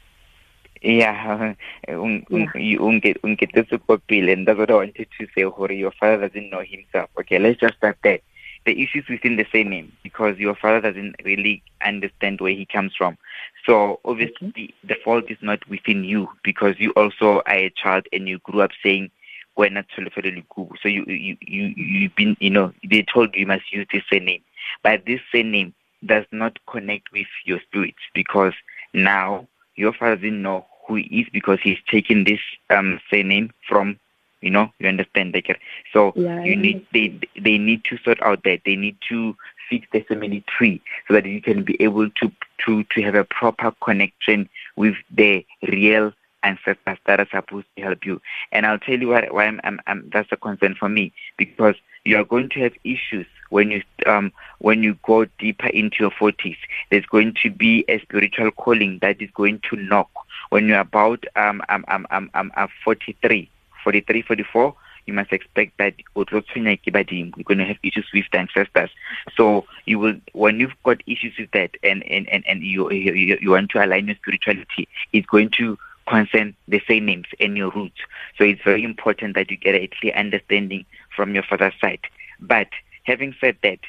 [0.82, 1.56] Yeah,
[1.88, 5.92] un, un, you unget ungetetse ko pele and that's what I wanted to say your
[6.00, 7.10] father doesn't know himself.
[7.20, 8.20] Okay, let's just start there.
[8.66, 12.94] The issues within the same name because your father doesn't really understand where he comes
[12.98, 13.18] from.
[13.66, 18.28] So obviously the fault is not within you because you also are a child and
[18.28, 19.12] you grew up saying
[19.58, 19.86] we're not.
[19.96, 24.04] So you you you you've been you know they told you you must use this
[24.12, 24.42] surname,
[24.84, 25.74] but this surname
[26.06, 28.54] does not connect with your spirit because
[28.94, 33.98] now your father didn't know who he is because he's taken this um surname from
[34.42, 35.60] you know you understand like
[35.92, 38.62] so Yeah, you need they they need to sort out that.
[38.66, 39.36] They need to
[39.70, 42.32] fix the family tree so that you can be able to
[42.66, 48.06] to to have a proper connection with the real ancestors that are supposed to help
[48.06, 48.22] you.
[48.52, 51.76] And i'll tell you why, why I'm, I'm, I'm that's a concern for me because
[52.06, 56.12] you are going to have issues when you um when you go deeper into your
[56.12, 56.58] 40s
[56.92, 60.10] there's going to be a spiritual calling that is going to knock
[60.50, 63.50] when you're about um um um um, um, um 43
[63.84, 64.76] 43 44
[65.06, 67.36] you must expect that o tlo tshwenya ke badimo.
[67.38, 68.90] you're going to have issues with the ancestors
[69.36, 73.38] so you will when you've got issues with that and and and, and you, you
[73.42, 77.72] you want to align your spirituality it's going to concern the same names and your
[77.72, 78.02] roots
[78.38, 82.02] so it's very important that you get a clear understanding from your father's side
[82.40, 82.68] but
[83.06, 83.80] having said that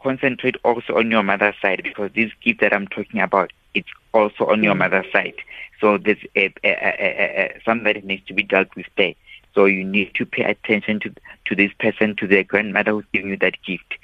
[0.00, 4.46] concentrate also on your mother's side because this gift that I'm talking about, it's also
[4.46, 4.78] on your mm.
[4.78, 5.34] mother's side.
[5.80, 9.14] So there's a, a, a, a, a, something that needs to be dealt with there.
[9.58, 11.12] So you need to pay attention to
[11.46, 13.94] to this person, to their grandmother who's giving you that gift.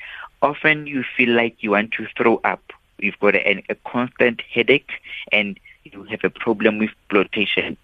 [0.43, 2.73] Often you feel like you want to throw up.
[2.99, 4.91] You've got a, a constant headache
[5.31, 7.77] and you have a problem with bloatation.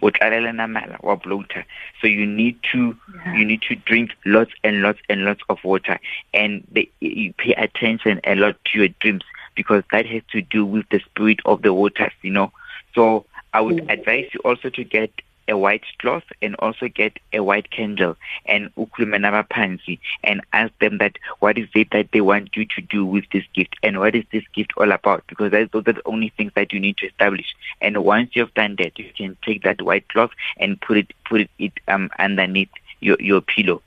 [0.00, 1.64] o tlalela namala wa bloater
[2.00, 2.96] so you need to
[3.36, 5.98] you need to drink lots and lots and lots of water
[6.32, 9.24] and the, you pay attention a lot to your dreams
[9.56, 12.52] because that has to do with the spirit of the waters you know
[12.94, 15.10] so i would advise you also to get
[15.48, 20.98] a white cloth and also get a white candle and ukhulume nabaphansi and ask them
[20.98, 24.14] that what is it that they want you to do with this gift and what
[24.14, 25.24] is this gift all about?
[25.26, 27.54] Because that's, those are the only things that you need to establish.
[27.80, 31.42] And once you've done that you can take that white cloth and put it put
[31.42, 33.82] it, it um underneath your your pillow.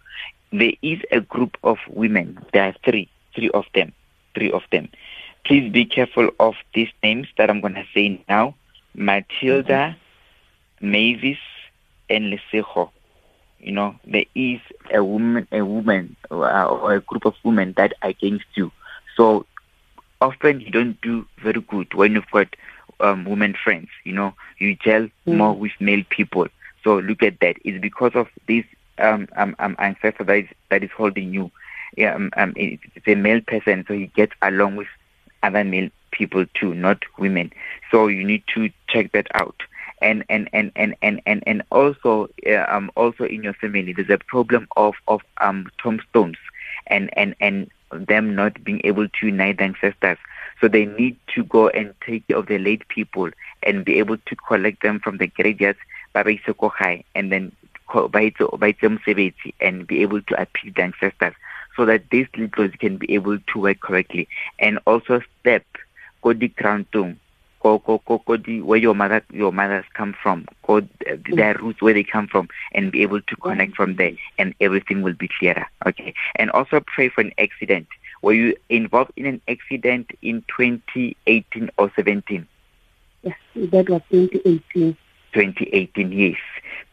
[0.51, 2.39] There is a group of women.
[2.53, 3.93] There are three three of them
[4.33, 4.89] three of them.
[5.45, 8.55] Please be careful of these names that i'm going to say now.
[8.93, 9.95] Matilda
[10.81, 11.37] mavis
[12.09, 12.89] and lesego.
[13.59, 14.59] You know there is
[14.93, 18.71] a woman a woman uh, or a group of women that are against you.
[19.15, 19.45] So
[20.19, 22.47] often you don't do very good when you've got
[22.99, 24.33] um, women friends you know.
[24.57, 26.47] You gel more with male people.
[26.83, 27.57] So look at that.
[27.63, 28.65] It's because of this
[28.97, 31.51] um, um, um ancestor that is, that is holding you.
[31.97, 34.87] Yeah, um, um, it, it's a male person so he gets along with
[35.43, 37.51] other male people too not women.
[37.91, 39.61] So you need to check that out
[40.01, 42.27] and and and and and and, and also
[42.67, 46.37] um also in your family there's a problem of of um tombstones
[46.87, 50.17] and and and them not being able to unite the ancestors.
[50.59, 53.29] So they need to go and take care of the late people
[53.63, 55.79] and be able to collect them from the graveyards
[56.13, 57.51] ba ba ise and then
[57.87, 61.33] ba etse ba mosebetsi and be able to appease the ancestors
[61.75, 64.27] so that these little can be able to work correctly.
[64.59, 65.65] And also step
[66.21, 67.17] go di groundong
[67.61, 70.81] go go go go the where your mother your mothers come from go
[71.33, 75.01] their roots where they come from and be able to connect from there and everything
[75.01, 76.13] will be clearer okay?
[76.35, 77.87] And also pray for an accident.
[78.21, 82.47] Were you involved in an accident in 2018 or 17
[83.23, 84.97] Yes, that was 2018.
[85.33, 86.35] 2018 yes.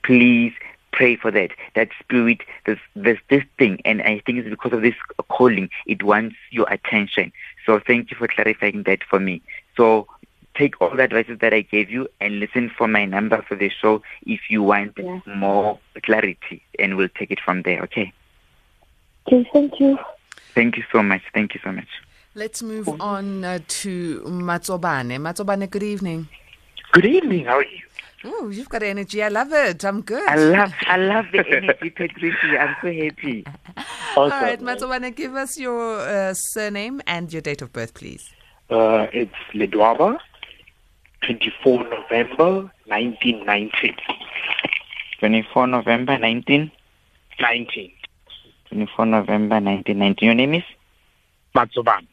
[0.02, 0.52] Please
[0.92, 1.50] pray for that.
[1.74, 4.94] That spirit there's, there's this thing and i think it's because of this
[5.28, 7.32] calling it wants your attention.
[7.64, 9.42] So thank you for clarifying that for me.
[9.76, 10.08] So
[10.58, 13.70] take all the advices that I gave you and listen for my number for the
[13.70, 15.20] show if you want Yeah.
[15.26, 17.80] more clarity, and we'll take it from there.
[17.84, 18.12] Okay.
[19.26, 19.98] Okay, thank you.
[20.54, 21.22] Thank you so much.
[21.32, 21.88] Thank you so much.
[22.34, 25.16] Let's move on uh, to Matsobane.
[25.18, 26.28] Matsobane, good evening.
[26.92, 27.44] Good evening.
[27.44, 27.82] How are you?
[28.24, 29.22] Oh, you've got energy.
[29.22, 29.84] I love it.
[29.84, 30.28] I'm good.
[30.28, 32.58] I love, I love the energy, Patricia.
[32.58, 33.44] I'm so happy.
[34.16, 38.28] All right, Matsobane, give us your uh, surname and your date of birth, please.
[38.70, 40.18] Uh, it's Ledwaba,
[41.22, 43.94] 24 November 1990.
[45.20, 46.70] 24 November 19.
[47.40, 47.92] 19.
[48.70, 50.24] 24 November 1990.
[50.26, 50.62] Your name is
[51.54, 52.06] Matsoban.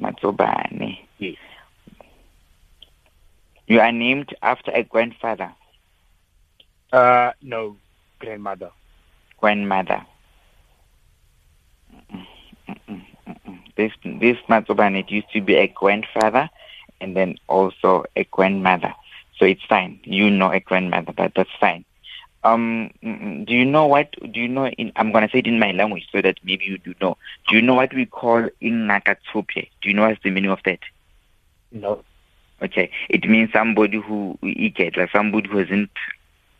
[0.00, 0.98] Matsobane.
[1.18, 1.36] Yes.
[3.66, 5.52] You are named after a grandfather,
[6.92, 7.76] Uh, no,
[8.18, 8.70] grandmother.
[9.38, 10.06] grandmother.
[11.92, 12.26] Mm-mm,
[12.68, 13.58] mm-mm, mm-mm.
[13.76, 16.48] This this Matsobane it used to be a grandfather
[17.00, 18.94] and then also a grandmother.
[19.38, 20.00] So it's fine.
[20.04, 21.84] You know a grandmother, but that's fine.
[22.44, 24.12] Um, do you know what?
[24.32, 24.68] Do you know?
[24.68, 27.16] In I'm gonna say it in my language so that maybe you do know.
[27.48, 29.68] Do you know what we call ingakatsupye?
[29.82, 30.80] Do you know what's the meaning of that?
[31.72, 32.04] No.
[32.62, 34.38] Okay, it means somebody who
[34.74, 35.90] get like somebody who isn't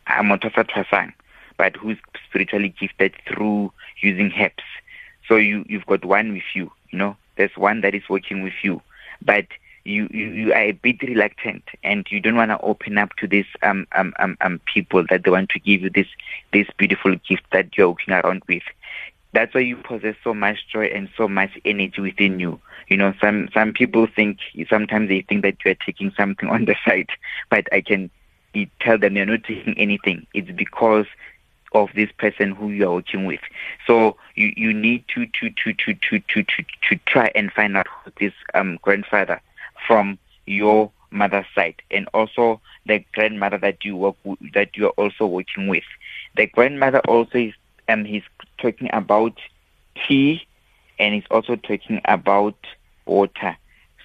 [0.07, 1.13] a motosatrasan,
[1.57, 1.97] but who's
[2.27, 3.71] spiritually gifted through
[4.01, 4.63] using herbs.
[5.27, 7.17] So you you've got one with you, you know.
[7.35, 8.81] There's one that is working with you,
[9.21, 9.45] but
[9.89, 13.27] you you, you are a bit reluctant and you don't want to open up to
[13.27, 16.07] these um, um um um people that they want to give you this
[16.53, 18.63] this beautiful gift that you're walking around with.
[19.33, 22.59] That's why you possess so much joy and so much energy within you.
[22.87, 26.65] You know, some some people think sometimes they think that you are taking something on
[26.65, 27.09] the side,
[27.49, 28.09] but I can
[28.79, 30.25] tell them you're not taking anything.
[30.33, 31.05] It's because
[31.73, 33.41] of this person who you are working with.
[33.85, 37.77] So you, you need to to, to, to, to, to, to to try and find
[37.77, 39.39] out who this um grandfather
[39.89, 44.95] from your mother's side and also the grandmother that you work with, that you are
[44.97, 45.83] also working with.
[46.37, 47.53] The grandmother also is
[47.89, 48.23] um he's
[48.61, 49.33] talking about
[50.07, 50.41] tea
[50.99, 52.55] and he's also talking about
[53.05, 53.57] water.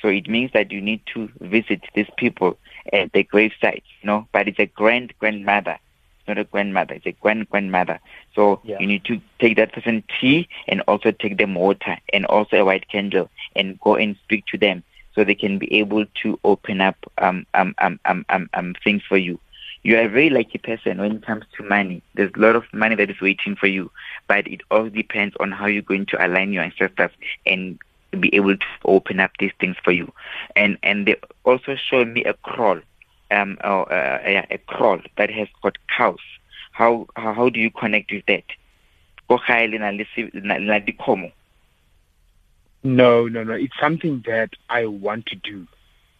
[0.03, 2.59] So it means that you need to visit these people
[2.92, 5.79] at the gravesite, you know, but it's a grand grandmother.
[6.20, 8.01] It's not a grandmother, it's a grand grandmother.
[8.35, 8.79] So Yeah.
[8.79, 12.64] you need to take that person tea and also take them water and also a
[12.64, 16.81] white candle and go and speak to them so they can be able to open
[16.81, 19.38] up um um um um um, um things for you.
[19.83, 22.03] You are a very lucky person when it comes to money.
[22.14, 23.90] There's a lot of money that is waiting for you,
[24.29, 27.11] but it all depends on how you're going to align your ancestors
[27.44, 27.79] and
[28.18, 30.12] be able to open up these things for you.
[30.57, 32.81] And and they also showed me a kraal,
[33.31, 36.18] um, or uh, yeah, a kraal that has got cows.
[36.72, 38.44] How how, how do you connect with that?
[42.85, 43.55] No, no, no.
[43.55, 45.66] It's something that I want to do.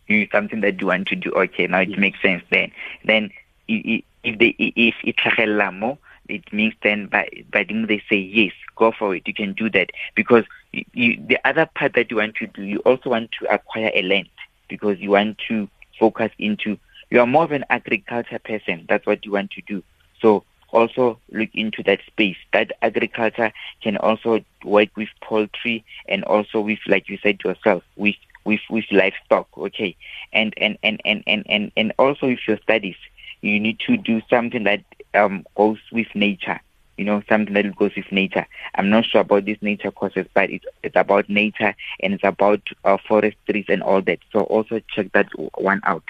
[0.09, 1.31] you something that you want to do.
[1.33, 2.73] Okay, now it makes sense then.
[3.05, 3.31] Then
[3.69, 5.99] if they if it tlhagelela mo,
[6.29, 9.25] it means then by by them they say yes, go for it.
[9.27, 12.63] You can do that because you, you, the other part that you want to do,
[12.63, 14.29] you also want to acquire a land
[14.69, 15.69] because you want to
[16.01, 16.79] focus into.
[17.11, 18.87] You are more of an agriculture person.
[18.89, 19.83] That's what you want to do.
[20.21, 20.45] So
[20.75, 22.37] also look into that space.
[22.53, 28.17] That agriculture can also work with poultry and also with, like you said yourself, with
[28.45, 29.49] with with livestock.
[29.57, 29.97] Okay,
[30.33, 32.97] and and and and and and, and also with your studies,
[33.43, 34.83] you need to do something that
[35.15, 36.61] um goes with nature.
[36.97, 38.47] You know, something that goes with nature.
[38.75, 42.61] I'm not sure about these nature courses, but it's it's about nature and it's about
[42.85, 44.19] uh, forestries and all that.
[44.33, 46.05] So also check that one out,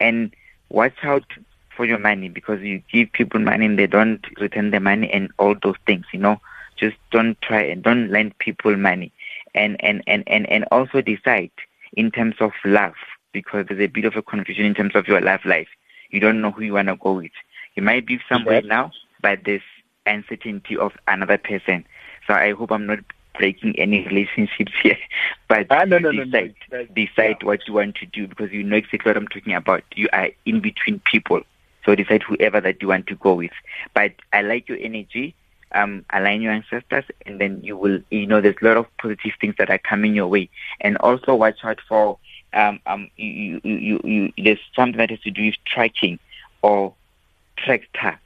[0.00, 0.34] and
[0.70, 1.24] watch out
[1.76, 5.30] for your money because you give people money and they don't return the money and
[5.38, 6.04] all those things.
[6.12, 6.40] You know,
[6.76, 9.12] just don't try and don't lend people money,
[9.54, 11.50] and and and and and also decide
[11.96, 12.94] in terms of love
[13.32, 15.68] because there's a bit of a confusion in terms of your love life.
[16.10, 17.32] You don't know who you want to go with.
[17.74, 19.62] You might be somewhere now, but there's
[20.06, 21.84] uncertainty of another person.
[22.26, 23.00] So I hope I'm not
[23.38, 24.98] breaking any relationships here,
[25.48, 26.24] but Ah, no, no, no, no.
[26.24, 26.54] decide
[26.94, 29.82] decide what you want to do because you know exactly what I'm talking about.
[29.94, 31.42] You are in between people,
[31.84, 33.52] so decide whoever that you want to go with.
[33.94, 35.34] But I like your energy.
[35.72, 37.98] Um, align your ancestors, and then you will.
[38.10, 40.48] You know, there's a lot of positive things that are coming your way,
[40.80, 42.18] and also watch out for.
[42.52, 46.20] Um, um, you, you, you, you, there's something that has to do with tracking
[46.62, 46.94] or
[47.56, 48.20] tractor.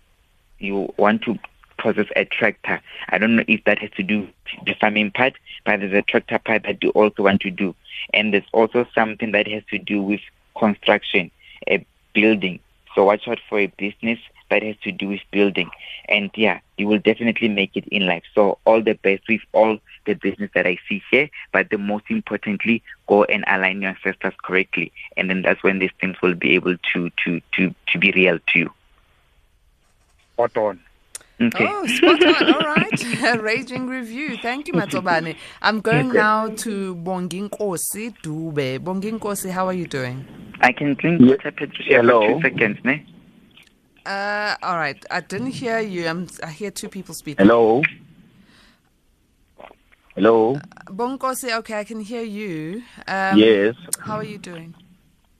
[0.58, 1.38] You want to
[1.78, 2.82] possess a tractor.
[3.08, 5.34] I don't know if that has to do with the farming part,
[5.64, 7.74] but there's a tractor part that you also want to do.
[8.12, 10.20] And there's also something that has to do with
[10.58, 11.30] construction,
[11.68, 12.60] a building.
[12.98, 14.18] So watch out for a business
[14.50, 15.70] that has to do with building.
[16.08, 18.24] And yeah, you will definitely make it in life.
[18.34, 22.06] So all the best with all the business that I see here, but the most
[22.08, 26.56] importantly, go and align your ancestors correctly, and then that's when these things will be
[26.56, 28.72] able to to to to be real to you.
[30.32, 30.80] Spot on.
[31.40, 31.66] Okay.
[31.70, 32.54] Oh, spot on.
[32.54, 33.24] All right.
[33.24, 34.36] A raging review.
[34.38, 35.36] Thank you, Matsobane.
[35.62, 38.80] I'm going now to Bonginkosi Dube.
[38.80, 40.26] Bonginkosi, how are you doing?
[40.60, 42.20] I can drink water, Patricia, Hello.
[42.20, 43.06] for two seconds, ne?
[44.04, 45.04] Uh, all right.
[45.12, 46.08] I didn't hear you.
[46.08, 47.46] I'm, I hear two people speaking.
[47.46, 47.82] Hello.
[50.16, 50.58] Hello.
[50.86, 52.82] Bonkosi, okay, I can hear you.
[53.06, 54.74] Um, yes, How are you doing?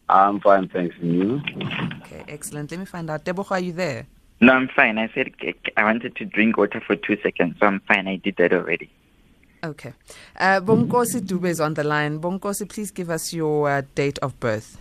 [0.08, 0.94] I'm fine, thanks.
[1.02, 1.40] And you?
[2.02, 2.70] Okay, excellent.
[2.70, 3.24] Let me find out.
[3.24, 4.06] Tebogo, are you there?
[4.40, 4.98] No, I'm fine.
[4.98, 8.06] I said c- I wanted to drink water for two seconds, so I'm fine.
[8.06, 8.90] I did that already.
[9.64, 9.92] Okay.
[10.36, 12.20] Uh, Bonkosi Dube is on the line.
[12.20, 14.78] Bonkosi, please give us your uh, date of birth.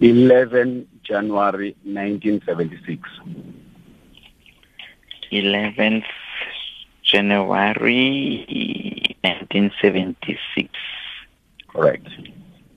[0.00, 3.08] 11 January 1976.
[5.32, 6.04] 11th
[7.02, 8.46] January
[9.22, 10.68] 1976.
[11.68, 12.08] Correct.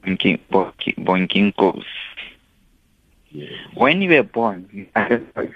[0.04, 1.86] Bonking, bonking, bonking goes.
[3.76, 4.88] When you were born,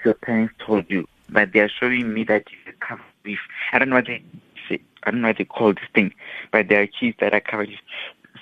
[0.04, 3.38] your parents told you, but they are showing me that you are covered with,
[3.72, 4.22] I don't know what they
[4.68, 6.12] say, I don't know what they call this thing,
[6.50, 7.78] but there are kids that are covered with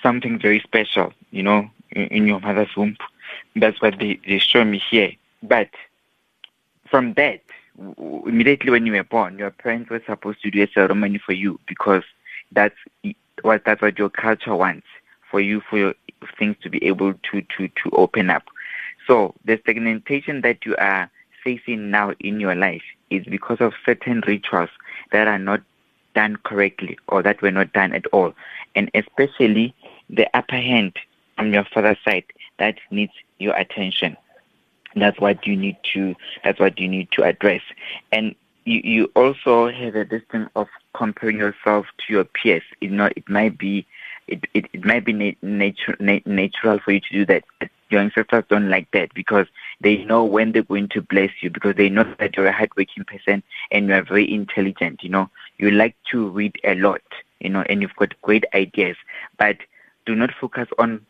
[0.01, 2.97] something very special, you know, in, in your mother's womb.
[3.55, 5.11] That's what they, they show me here.
[5.43, 5.69] But
[6.89, 7.41] from that,
[8.25, 11.59] immediately when you were born, your parents were supposed to do a ceremony for you
[11.67, 12.03] because
[12.51, 12.75] that's
[13.41, 14.87] what that's what your culture wants
[15.29, 15.93] for you for your
[16.39, 18.43] things to be able to to to open up.
[19.07, 21.09] So the stagnation that you are
[21.43, 24.69] facing now in your life is because of certain rituals
[25.13, 25.61] that are not
[26.13, 28.33] done correctly or that were not done at all,
[28.75, 29.73] and especially
[30.09, 30.93] the upper hand
[31.37, 32.25] on your father's side
[32.59, 34.17] that needs your attention.
[34.95, 37.61] That's what you need to that's what you need to address.
[38.11, 38.35] And
[38.65, 42.63] you, you also have a distance of comparing yourself to your peers.
[42.81, 43.85] You know it might be
[44.27, 47.69] it, it, it might be na- nature, na- natural for you to do that but
[47.89, 49.47] your ancestors don't like that because
[49.81, 53.03] they know when they're going to bless you because they know that you're a hardworking
[53.05, 57.01] person and you're very intelligent you know you like to read a lot
[57.39, 58.97] you know and you've got great ideas
[59.37, 59.57] but
[60.05, 61.05] do not focus on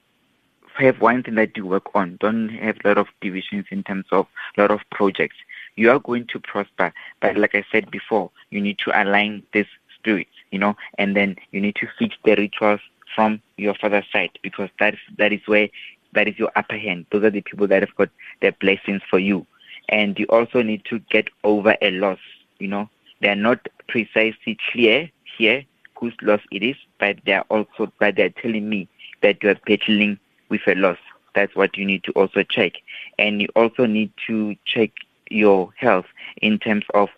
[0.83, 2.17] have one thing that you work on.
[2.19, 5.35] Don't have a lot of divisions in terms of a lot of projects.
[5.75, 9.67] You are going to prosper, but like I said before, you need to align these
[9.95, 12.81] spirits, you know, and then you need to fix the rituals
[13.15, 15.69] from your father's side because that is that is where
[16.17, 17.05] that is your upper hand.
[17.11, 18.09] Those are the people that have got
[18.41, 19.45] their blessings for you,
[19.89, 22.19] and you also need to get over a loss.
[22.59, 22.89] You know,
[23.21, 25.63] they are not precisely clear here
[25.99, 28.87] whose loss it is, but they are also but they are telling me
[29.21, 30.97] that you are battling with a loss.
[31.35, 32.73] That's what you need to also check.
[33.19, 34.91] And you also need to check
[35.29, 36.05] your health
[36.41, 37.09] in terms of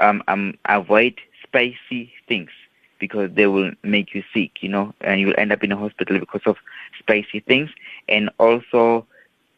[0.00, 2.50] um, um, avoid spicy things
[2.98, 5.76] because they will make you sick, you know, and you will end up in a
[5.76, 6.56] hospital because of
[6.98, 7.70] spicy things.
[8.08, 9.06] And also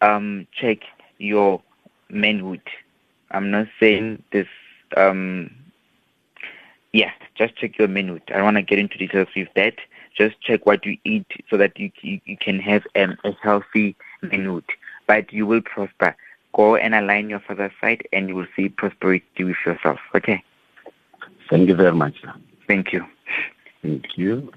[0.00, 0.78] um, check
[1.18, 1.62] your
[2.08, 2.62] manhood.
[3.30, 4.48] I'm not saying this.
[4.96, 5.50] Um,
[6.92, 8.22] yeah, just check your manhood.
[8.28, 9.74] I don't want to get into details with that
[10.20, 13.96] just check what you eat so that you you, you can have um, a healthy
[14.22, 14.64] manhood.
[15.06, 16.14] But you will prosper.
[16.52, 19.98] Go and align your father's side, and you will see prosperity with yourself.
[20.14, 20.42] Okay.
[21.48, 22.16] Thank you very much.
[22.70, 22.82] Sir.
[22.82, 23.04] Thank you.
[23.82, 24.50] Thank you.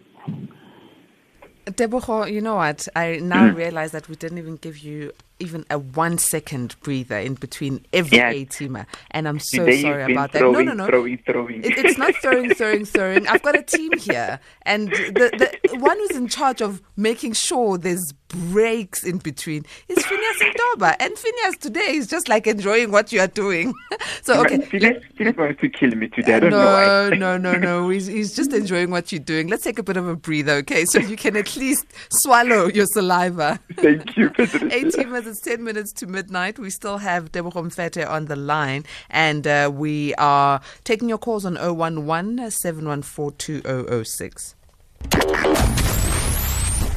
[1.66, 2.88] Tebogo, you know what?
[2.96, 3.56] I now Mm.
[3.56, 5.12] realize that we didn't even give you
[5.44, 8.30] even a one second breather in between every Yeah.
[8.30, 8.86] A teamer.
[9.12, 10.66] And I'm so Today sorry about throwing, that.
[10.66, 10.88] No, no, no.
[10.88, 11.64] throwing, throwing.
[11.64, 13.28] It, it's not throwing, throwing, throwing.
[13.28, 17.78] I've got a team here, and the, the one who's in charge of making sure
[17.78, 20.96] there's breaks in between is Phineas Ndoba.
[21.00, 23.74] And Phineas today is just like enjoying what you are doing.
[24.24, 26.36] so okay, Phineas, Phineas wants to kill me today.
[26.36, 27.90] I don't know no, no, no, no.
[27.94, 29.48] He's, he's just enjoying what you're doing.
[29.48, 30.86] Let's take a bit of a breather, okay?
[30.86, 33.60] So you can at least swallow your saliva.
[33.76, 34.74] Thank you, Patricia.
[34.74, 36.60] 18 minutes, it's 10 minutes to midnight.
[36.60, 41.44] We still have Tebogo Mfete on the line, and uh, we are taking your calls
[41.44, 44.56] on 011 714 2006.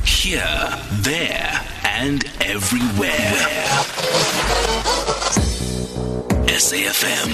[0.05, 0.69] Here,
[1.01, 3.33] there, and everywhere.
[6.47, 7.31] SAFM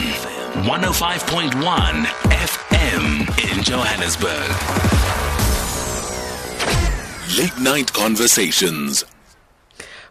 [0.62, 4.50] 105.1 FM in Johannesburg.
[7.36, 9.04] Late night conversations.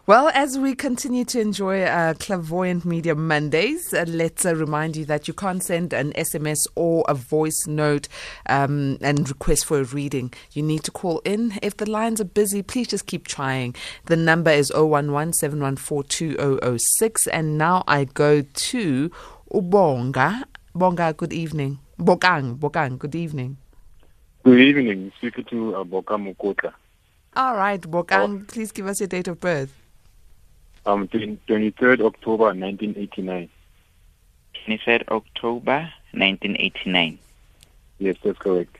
[0.04, 5.04] Well, as we continue to enjoy uh, Clairvoyant Media Mondays, uh, let's uh, remind you
[5.04, 8.08] that you can't send an SMS or a voice note
[8.48, 10.32] um, and request for a reading.
[10.54, 11.56] You need to call in.
[11.62, 13.76] If the lines are busy, please just keep trying.
[14.06, 17.28] The number is 011 714 2006.
[17.28, 19.10] And now I go to
[19.54, 20.42] Ubonga.
[20.74, 21.78] Bonga, good evening.
[22.00, 23.56] Bokang, Bokang, good evening.
[24.42, 25.12] Good evening.
[25.18, 26.72] Speaking to Aboka Mukota.
[27.36, 29.81] All right, Bokang, please give us your date of birth.
[30.84, 33.48] Um, 23rd October 1989.
[34.66, 37.18] 23rd October 1989.
[37.98, 38.76] Yes, that's correct.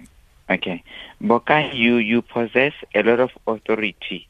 [0.50, 0.82] Okay,
[1.22, 4.28] Boka, you you possess a lot of authority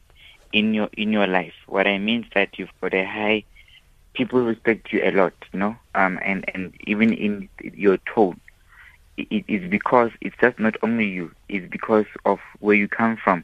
[0.51, 1.53] in your in your life.
[1.67, 3.43] What I mean is that you've got a high.
[4.13, 5.75] People respect you a lot, you know.
[5.95, 8.39] Um, and and even in your tone,
[9.17, 11.31] it is because it's just not only you.
[11.49, 13.43] It's because of where you come from.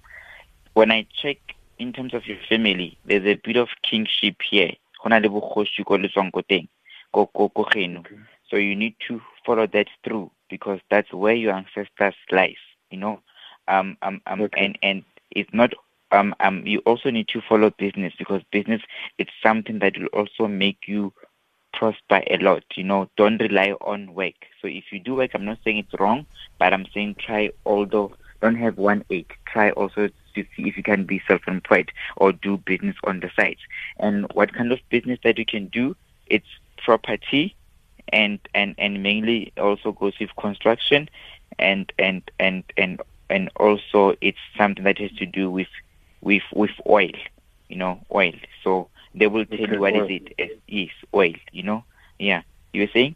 [0.74, 1.38] When I check
[1.80, 4.72] in terms of your family, there's a bit of kingship here.
[5.02, 6.68] Go na le bogoši ko le tswang ko teng,
[7.14, 8.04] ko- ko- ko geno.
[8.50, 12.58] So you need to follow that through because that's where your ancestors lies,
[12.92, 13.22] you know.
[13.68, 15.74] Um, um, um, and and it's not.
[16.12, 18.82] Um, um, you also need to follow business because business
[19.20, 21.14] it's something that will also make you
[21.74, 22.64] prosper a lot.
[22.76, 24.34] You know, don't rely on work.
[24.62, 26.26] So if you do work, I'm not saying it's wrong,
[26.60, 27.52] but I'm saying try.
[27.66, 32.32] Although don't have one ache, try also to see if you can be self-employed or
[32.32, 33.58] do business on the side.
[34.00, 35.96] And what kind of business that you can do?
[36.28, 36.48] It's
[36.84, 37.56] property,
[38.10, 41.10] and and and mainly also goes with construction,
[41.58, 45.68] and and and and and also it's something that has to do with
[46.22, 47.12] with with oil.
[47.70, 48.34] You know, oil.
[48.64, 50.10] So they will tell Okay, you what is oil.
[50.10, 51.34] it as is oil.
[51.52, 51.84] You know,
[52.20, 52.42] yeah.
[52.74, 53.16] You were saying?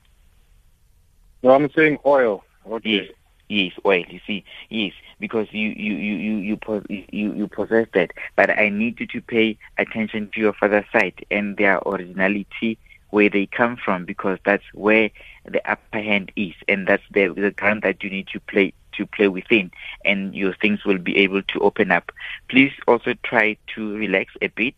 [1.43, 2.43] No, I'm saying oil.
[2.69, 2.89] Okay.
[2.89, 3.07] Yes,
[3.49, 4.03] yes, oh, oil.
[4.07, 8.69] You see, yes, because you you you you you you you possess that, but I
[8.69, 12.77] need you to pay attention to your father's side and their originality,
[13.09, 15.09] where they come from, because that's where
[15.45, 19.05] the upper hand is, and that's the the ground that you need to play to
[19.05, 19.71] play within,
[20.05, 22.11] and your things will be able to open up.
[22.49, 24.75] Please also try to relax a bit,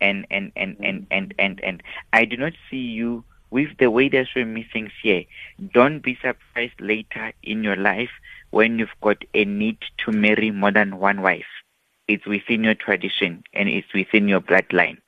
[0.00, 1.82] and and and and and and, and
[2.12, 3.24] I do not see you
[3.56, 5.24] with the showing me things here,
[5.72, 8.10] don't be surprised later in your life
[8.50, 11.46] when you've got a need to marry more than one wife.
[12.06, 14.98] It's within your tradition and it's within your bloodline.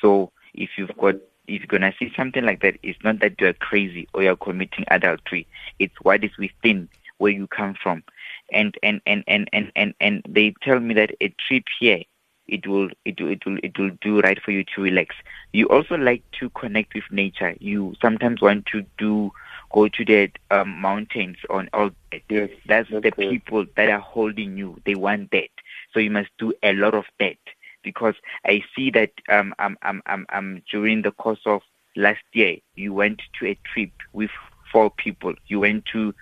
[0.00, 1.16] So if you've got
[1.48, 4.84] if you're gonna see something like that, it's not that you're crazy or you're committing
[4.88, 5.48] adultery.
[5.80, 6.88] It's what is within
[7.18, 8.04] where you come from.
[8.52, 12.04] And and and and and and, and they tell me that a trip here
[12.50, 15.14] it will it will it will it will do right for you to relax.
[15.52, 17.54] You also like to connect with nature.
[17.60, 19.32] You sometimes want to do
[19.72, 22.22] go to the um, mountains on all that.
[22.28, 24.80] Yes, that's, that's the people that are holding you.
[24.84, 25.48] They want that.
[25.92, 27.36] So you must do a lot of that
[27.82, 31.62] because I see that um um um um, um during the course of
[31.96, 34.30] last year you went to a trip with
[34.72, 35.34] four people.
[35.46, 36.14] You went to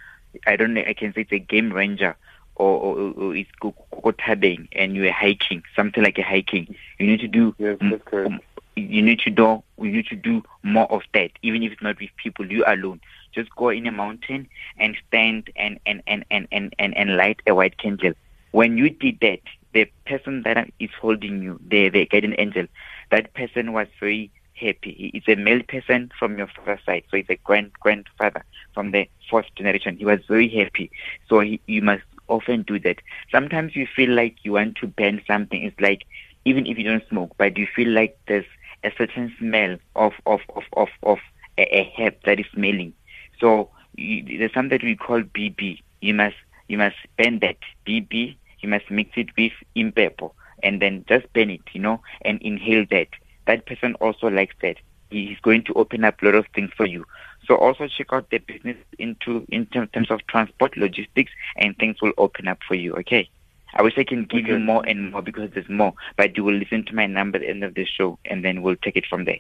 [0.46, 2.16] I don't know I can say it's a game ranger
[2.58, 6.68] or, or, or it's go, go tabing and you're hiking, something like a hiking.
[6.98, 8.34] You need to do Yes, that's correct.
[8.76, 12.00] you need to do you need to do more of that, even if it's not
[12.00, 13.00] with people, you alone.
[13.34, 14.48] Just go in a mountain
[14.78, 18.12] and stand and and and and and, and, and light a white candle.
[18.52, 19.40] When you did that,
[19.74, 22.66] the person that is holding you, the the guardian angel,
[23.10, 25.10] that person was very happy.
[25.14, 28.44] It's a male person from your father's side, so it's a grand grandfather
[28.74, 29.96] from the fourth generation.
[29.96, 30.90] He was very happy.
[31.28, 32.96] So he, you must often do that.
[33.30, 35.62] Sometimes you feel like you want to ban something.
[35.62, 36.02] It's like
[36.44, 38.46] even if you don't smoke, but you feel like there's
[38.84, 41.18] a certain smell of of of of, of
[41.58, 42.92] a, a herb that is smelling.
[43.40, 45.80] So you, there's something that we call BB.
[46.00, 46.36] You must
[46.68, 47.56] you must burn that
[47.86, 48.36] BB.
[48.60, 52.84] You must mix it with impepo and then just burn it, you know, and inhale
[52.90, 53.08] that.
[53.46, 54.76] That person also likes that.
[55.10, 57.04] He's going to open up a lot of things for you.
[57.48, 62.00] So also check out the business into in ter- terms of transport, logistics, and things
[62.02, 62.92] will open up for you.
[62.96, 63.28] Okay.
[63.74, 66.54] I wish I can give you more and more because there's more, but you will
[66.54, 69.04] listen to my number at the end of the show, and then we'll take it
[69.06, 69.38] from there.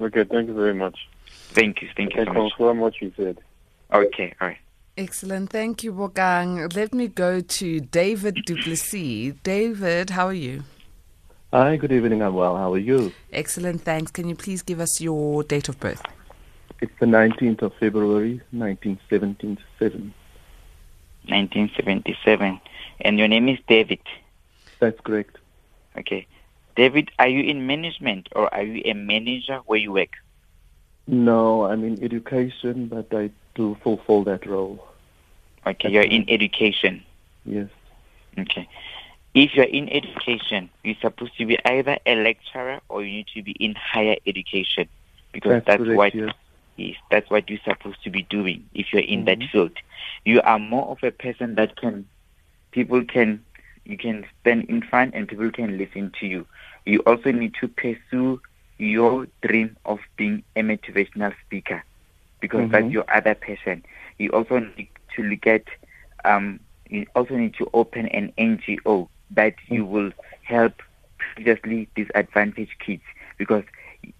[0.00, 0.96] Okay, thank you very much.
[1.50, 2.52] Thank you, thank you I so much.
[2.52, 3.38] confirm what you said.
[3.92, 4.58] Okay, all right.
[4.96, 5.50] Excellent.
[5.50, 6.74] Thank you, Bokang.
[6.74, 9.34] Let me go to David Duplessis.
[9.42, 10.64] David, how are you?
[11.52, 12.22] Hi, good evening.
[12.22, 12.56] I'm well.
[12.56, 13.12] How are you?
[13.32, 13.82] Excellent.
[13.82, 14.10] Thanks.
[14.10, 16.02] Can you please give us your date of birth?
[16.80, 20.14] It's the 19th of February, 1977.
[21.24, 22.60] 1977.
[23.00, 24.00] And your name is David.
[24.78, 25.38] That's correct.
[25.96, 26.26] Okay.
[26.76, 30.16] David, are you in management or are you a manager where you work?
[31.08, 34.86] No, I'm in education, but I do fulfill that role.
[35.66, 37.02] Okay, you're in education.
[37.44, 37.68] Yes.
[38.38, 38.68] Okay.
[39.34, 43.42] If you're in education, you're supposed to be either a lecturer or you need to
[43.42, 44.88] be in higher education
[45.32, 46.34] because That's that's, correct, what yes.
[46.78, 49.52] Yes, that's what you're supposed to be doing if you're in that Mhm.
[49.52, 49.72] field.
[50.24, 52.06] You are more of a person that can
[52.72, 53.44] people can
[53.84, 56.46] you can stand in front and people can listen to you.
[56.86, 58.40] You also need to pursue
[58.78, 61.82] your dream of being a motivational speaker
[62.40, 62.92] because that's Mhm.
[62.92, 63.84] your other passion.
[64.18, 65.64] You also need to look at
[66.24, 70.12] um, you also need to open an NGO that you will
[70.42, 70.72] help
[71.34, 73.02] previously disadvantaged kids
[73.38, 73.64] because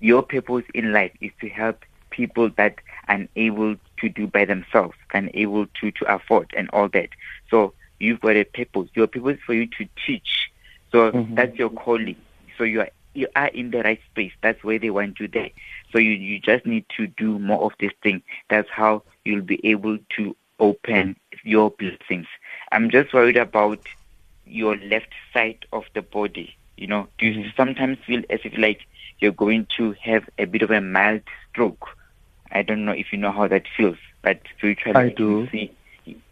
[0.01, 1.77] your purpose in life is to help
[2.19, 2.77] people that
[3.09, 7.11] are unable to do by themselves, unable to, to afford and all that.
[7.51, 8.91] So you've got a purpose.
[8.95, 10.51] Your purpose is for you to teach.
[10.93, 11.37] So Mhm.
[11.37, 12.17] that's your calling.
[12.59, 14.33] So you are you are in the right space.
[14.43, 15.51] That's where they want you there.
[15.93, 18.23] So you, you just need to do more of this thing.
[18.51, 22.27] That's how you'll be able to open your blessings.
[22.73, 23.81] I'm just worried about
[24.47, 26.55] your left side of the body.
[26.77, 28.81] You know, do you sometimes feel as if like
[29.21, 31.89] you're going to have a bit of a mild stroke?
[32.53, 35.49] I don't know if you know how that feels, but spiritually I you do.
[35.51, 35.73] see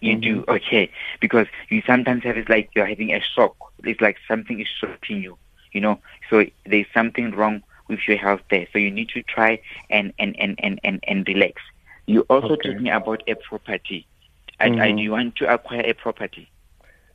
[0.00, 0.90] you do okay
[1.20, 3.54] because you sometimes have it's like you're having a shock.
[3.84, 5.36] It's like something is shocking you,
[5.72, 6.00] you know.
[6.30, 8.66] So there's something wrong with your health there.
[8.72, 9.60] So you need to try
[9.90, 11.60] and and and and and, and relax.
[12.06, 12.72] You also Okay.
[12.72, 14.06] talking about a property.
[14.58, 14.96] I, I, Mhm.
[14.96, 16.48] do you want to acquire a property?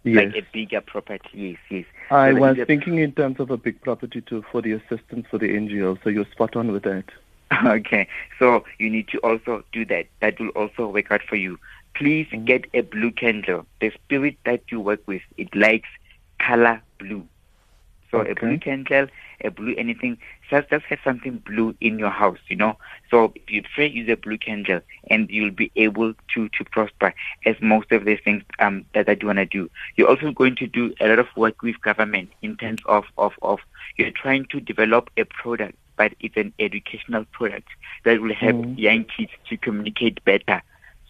[0.04, 0.34] Yes.
[0.34, 1.30] Like a bigger property?
[1.34, 1.86] Yes, yes.
[2.10, 5.38] I So was thinking in terms of a big property too for the assistance for
[5.38, 7.06] the NGO, so you're spot on with that.
[7.66, 8.08] Okay,
[8.40, 10.08] so you need to also do that.
[10.22, 11.60] That will also work out for you.
[11.96, 13.66] Please get a blue candle.
[13.82, 15.90] The spirit that you work with, it likes
[16.40, 17.28] color blue.
[18.12, 19.08] So a blue candle,
[19.44, 20.18] a blue anything,
[20.50, 22.78] just just have something blue in your house, you know.
[23.10, 27.14] So if you pray, use a blue candle, and you'll be able to to prosper.
[27.46, 30.68] As most of the things um that, I do wanna do, you're also going to
[30.68, 33.60] do a lot of work with government in terms of of of
[33.98, 37.68] you're trying to develop a product, but it's an educational product
[38.06, 38.78] that will help Mm.
[38.88, 40.60] young kids to communicate better.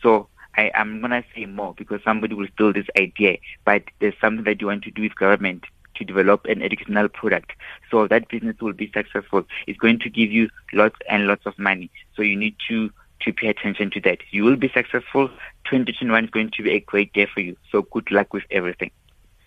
[0.01, 0.27] So
[0.57, 4.59] I, I'm gonna say more because somebody will steal this idea, but there's something that
[4.59, 5.63] you want to do with government
[5.95, 7.53] to develop an educational product.
[7.89, 9.45] So that business will be successful.
[9.65, 11.89] It's going to give you lots and lots of money.
[12.15, 14.17] So you need to to pay attention to that.
[14.31, 15.29] You will be successful.
[15.69, 17.55] 2021 is going to be a great year for you.
[17.71, 18.91] So good luck with everything.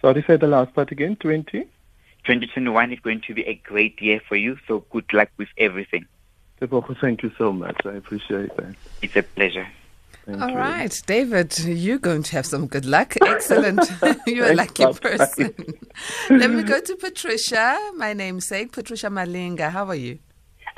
[0.01, 1.16] Sorry, say the last part again.
[1.16, 1.66] Twenty.
[2.25, 4.59] 2021 is going to be a great year for you.
[4.66, 6.07] So good luck with everything.
[7.01, 7.77] Thank you so much.
[7.85, 8.75] I appreciate that.
[9.03, 9.66] It's a pleasure.
[10.25, 10.57] Thank All you.
[10.57, 13.14] right, David, you're going to have some good luck.
[13.20, 13.81] Excellent.
[14.27, 15.55] you're a lucky person.
[16.31, 19.70] Let me go to Patricia, my namesake, Patricia Malinga.
[19.70, 20.18] How are you?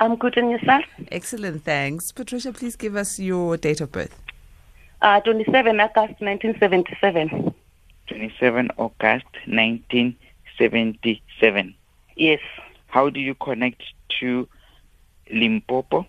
[0.01, 0.83] I'm good and yourself?
[1.11, 2.11] Excellent, thanks.
[2.11, 4.21] Patricia, please give us your date of birth.
[5.01, 7.53] Uh, 27 August 1977.
[8.07, 11.26] 27 August 1977.
[12.15, 12.39] Yes.
[12.87, 13.83] How do you connect
[14.19, 14.47] to
[15.31, 16.07] Limpopo?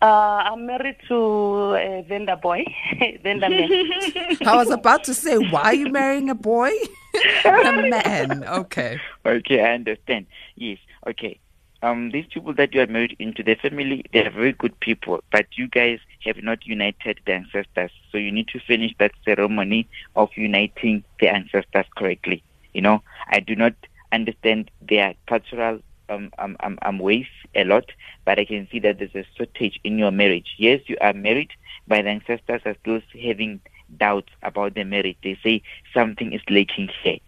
[0.00, 2.64] Uh, I'm married to a vendor boy.
[3.22, 3.68] vendor man.
[4.46, 6.70] I was about to say, why are you marrying a boy?
[7.44, 8.44] a man.
[8.44, 9.00] Okay.
[9.26, 10.26] Okay, I understand.
[10.54, 11.40] Yes, okay.
[11.82, 15.22] Um, these people that you are married into, the family, they are very good people,
[15.30, 17.90] but you guys have not united the ancestors.
[18.10, 22.42] So you need to finish that ceremony of uniting the ancestors correctly.
[22.72, 23.74] You know, I do not
[24.12, 27.84] understand their cultural um, um, um, ways a lot,
[28.24, 30.54] but I can see that there's a shortage in your marriage.
[30.56, 31.50] Yes, you are married,
[31.86, 33.60] but the ancestors are still having
[33.96, 35.18] doubts about the marriage.
[35.22, 35.62] They say
[35.94, 37.18] something is lacking here.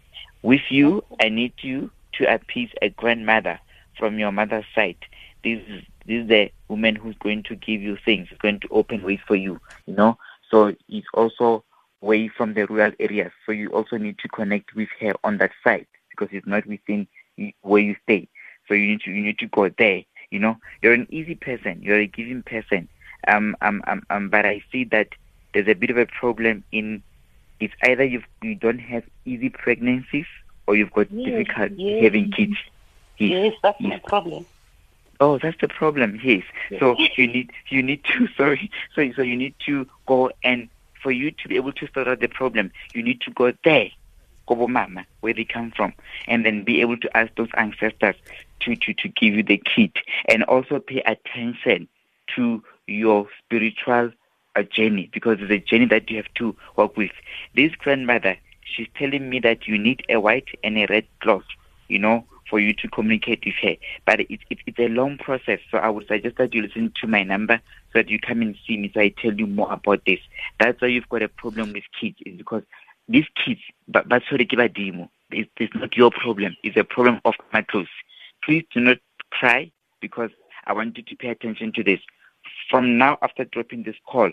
[0.41, 3.59] With you, I need you to appease a grandmother
[3.97, 4.97] from your mother's side.
[5.43, 8.67] This is this is the woman who's going to give you things, is going to
[8.71, 10.17] open ways for you, you know.
[10.49, 11.63] So it's also
[12.01, 13.31] way from the rural areas.
[13.45, 15.85] So you also need to connect with her on that side
[16.21, 17.07] because it's not within
[17.61, 18.27] where you stay.
[18.67, 20.03] So you need to you need to go there.
[20.29, 21.81] You know, you're an easy person.
[21.81, 22.87] You're a giving person.
[23.27, 25.09] Um, um, um, um, but I see that
[25.53, 27.03] there's a bit of a problem in
[27.59, 30.25] it's either you've, you don't have easy pregnancies
[30.65, 32.03] or you've got Yes, difficult yes.
[32.03, 32.55] having kids.
[33.19, 34.45] yes, that's my problem.
[35.19, 36.19] Oh, that's the problem.
[36.23, 36.43] Yes.
[36.79, 38.71] So you need you need to sorry.
[38.95, 40.69] So so you need to go and
[41.01, 43.89] for you to be able to sort out the problem, you need to go there,
[44.51, 45.93] Kobo Mama, where they come from,
[46.27, 48.15] and then be able to ask those ancestors
[48.59, 49.93] to to to give you the kit,
[50.27, 51.87] and also pay attention
[52.35, 54.11] to your spiritual
[54.57, 57.11] uh, journey because it's a journey that you have to work with.
[57.55, 58.35] This grandmother,
[58.65, 61.45] she's telling me that you need a white and a red cloth,
[61.87, 63.77] you know, for you to communicate with her.
[64.05, 67.07] But it, it, it's a long process, so I would suggest that you listen to
[67.07, 67.61] my number
[67.93, 70.19] so that you come and see me so I tell you more about this.
[70.59, 72.63] That's why you've got a problem with kids, is because
[73.07, 75.09] these kids, but sorry, give demo.
[75.31, 76.55] It's, it's not your problem.
[76.63, 77.87] It's a problem of my clothes.
[78.43, 78.97] Please do not
[79.31, 79.71] cry
[80.01, 80.31] because
[80.65, 81.99] I want you to pay attention to this.
[82.69, 84.31] From now, after dropping this call,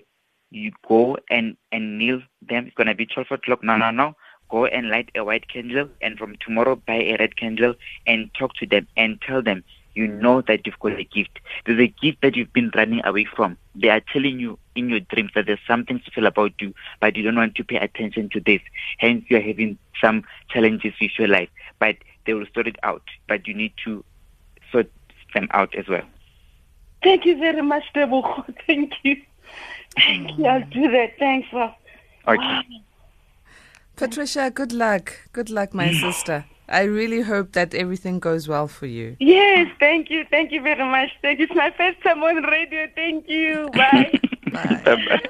[0.51, 2.66] you go and, and kneel them.
[2.66, 3.62] It's going to be 12 o'clock.
[3.62, 4.14] No, no, no.
[4.51, 7.75] Go and light a white candle, and from tomorrow, buy a red candle
[8.07, 9.62] and talk to them and tell them
[9.99, 11.41] you know that you've got a gift.
[11.67, 13.59] There's a gift that you've been running away from.
[13.75, 17.25] They are telling you in your dreams that there's something special about you, but you
[17.25, 18.61] don't want to pay attention to this.
[18.99, 21.49] Hence, you're having some challenges with your life,
[21.81, 21.97] but
[22.27, 23.03] they will sort it out.
[23.27, 24.05] But you need to
[24.71, 24.89] sort
[25.35, 26.07] them out as well.
[27.03, 28.55] Thank you very much, Tebogo.
[28.67, 29.17] Thank you.
[29.97, 30.47] Thank you.
[30.47, 31.19] I'll do that.
[31.19, 31.49] Thanks.
[31.51, 31.75] For...
[32.29, 32.61] Okay.
[33.97, 35.29] Patricia, good luck.
[35.33, 36.45] Good luck, my sister.
[36.69, 39.16] I really hope that everything goes well for you.
[39.21, 40.25] Yes, thank you.
[40.31, 41.11] Thank you very much.
[41.23, 41.47] Thank you.
[41.47, 42.87] It's my first time on radio.
[42.95, 43.71] Thank you.
[43.73, 44.21] Bye.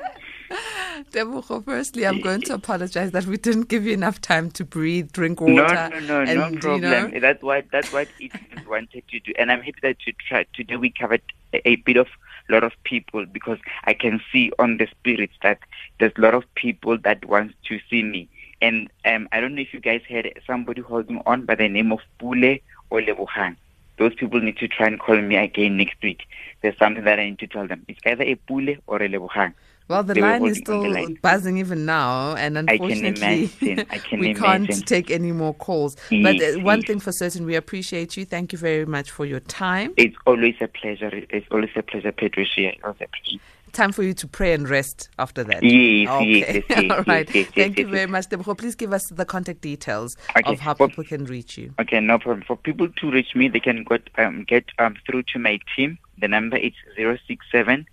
[1.13, 5.13] Tebogo, firstly, I'm going to apologize that we didn't give you enough time to breathe,
[5.13, 5.53] drink water.
[5.55, 6.91] No, no, no, and, no you problem.
[7.13, 8.33] know- That's what that's what it
[8.67, 10.47] wanted to do, and I'm happy that you tried.
[10.55, 11.23] Today we covered
[11.53, 12.09] a, a bit of
[12.51, 15.59] lot of people because I can see on the spirits that
[16.01, 18.29] there's a lot of people that wants to see me,
[18.61, 21.93] and um, I don't know if you guys had somebody holding on by the name
[21.93, 22.59] of Pule
[22.91, 23.57] or Lebohang.
[23.99, 26.23] Those people need to try and call me again next week.
[26.63, 27.85] There's something that I need to tell them.
[27.89, 29.55] It's either a Pule or a Lebohang.
[29.89, 31.19] Well, the They line is still line.
[31.23, 33.87] buzzing even now, and I can unfortunately, imagine.
[33.91, 34.67] I can we imagine.
[34.67, 35.97] can't take any more calls.
[36.11, 36.87] But uh, one yes.
[36.87, 38.27] thing for certain, we appreciate you.
[38.27, 39.95] Thank you very much for your time.
[39.97, 41.11] It's always a pleasure.
[41.31, 42.75] It's always a pleasure, Patricia.
[42.85, 43.41] Always a pleasure.
[43.73, 45.63] Time for you to pray and rest after that.
[45.63, 46.25] Yes, okay.
[46.27, 47.35] yes, yes, yes, All right.
[47.35, 48.57] yes, Thank you very much, Tebogo.
[48.57, 50.53] Please give us the contact details Okay.
[50.53, 51.73] of how For- people can reach you.
[51.81, 52.45] Okay, no problem.
[52.47, 55.99] For people to reach me, they can get um, get um, through to my team.
[56.21, 57.87] The number is zero six seven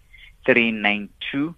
[0.45, 1.55] three nine two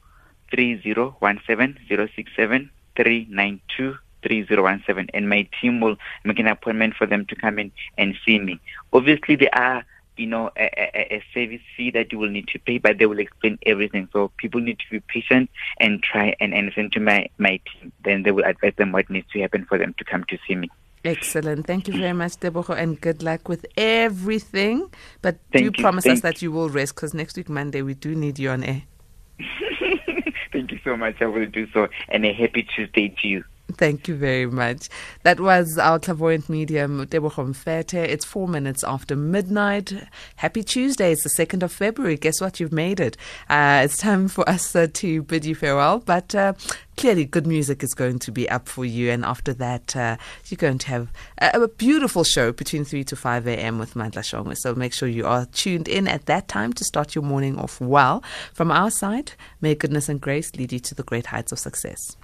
[0.52, 5.30] three zero one seven zero six seven three nine two three zero one seven, and
[5.30, 5.96] my team will
[6.26, 8.60] make an appointment for them to come in and see me.
[8.94, 9.86] Obviously, there are
[10.18, 13.06] you know a, a, a service fee that you will need to pay, but they
[13.06, 14.10] will explain everything.
[14.14, 15.50] So people need to be patient
[15.80, 17.92] and try and, and listen to my my team.
[18.04, 20.56] Then they will advise them what needs to happen for them to come to see
[20.56, 20.70] me.
[21.06, 21.66] Excellent.
[21.66, 24.92] Thank you very much, Tebogo, and good luck with everything.
[25.22, 25.72] But do you.
[25.72, 28.64] promise us that you will rest because next week, Monday, we do need you on
[28.64, 28.84] air.
[30.52, 31.16] Thank you so much.
[31.22, 31.88] I will do so.
[32.10, 33.44] And a happy Tuesday to you.
[33.74, 34.88] Thank you very much.
[35.24, 37.96] That was our clairvoyant medium, Tebogo Mfete.
[37.96, 39.94] It's four minutes after midnight.
[40.38, 41.12] Happy Tuesday.
[41.12, 42.16] It's the 2nd of February.
[42.16, 42.62] Guess what?
[42.62, 43.18] You've made it.
[43.50, 46.00] Uh, it's time for us uh, to bid you farewell.
[46.00, 46.54] But uh,
[46.96, 49.12] clearly, good music is going to be up for you.
[49.12, 50.16] And after that, uh,
[50.46, 51.10] you're going to have
[51.40, 53.80] a, a beautiful show between 3 to 5 a.m.
[53.80, 54.56] with Mandla Shongwe.
[54.56, 57.82] So make sure you are tuned in at that time to start your morning off
[57.82, 58.24] well.
[58.54, 62.16] From our side, may goodness and grace lead you to the great heights of success.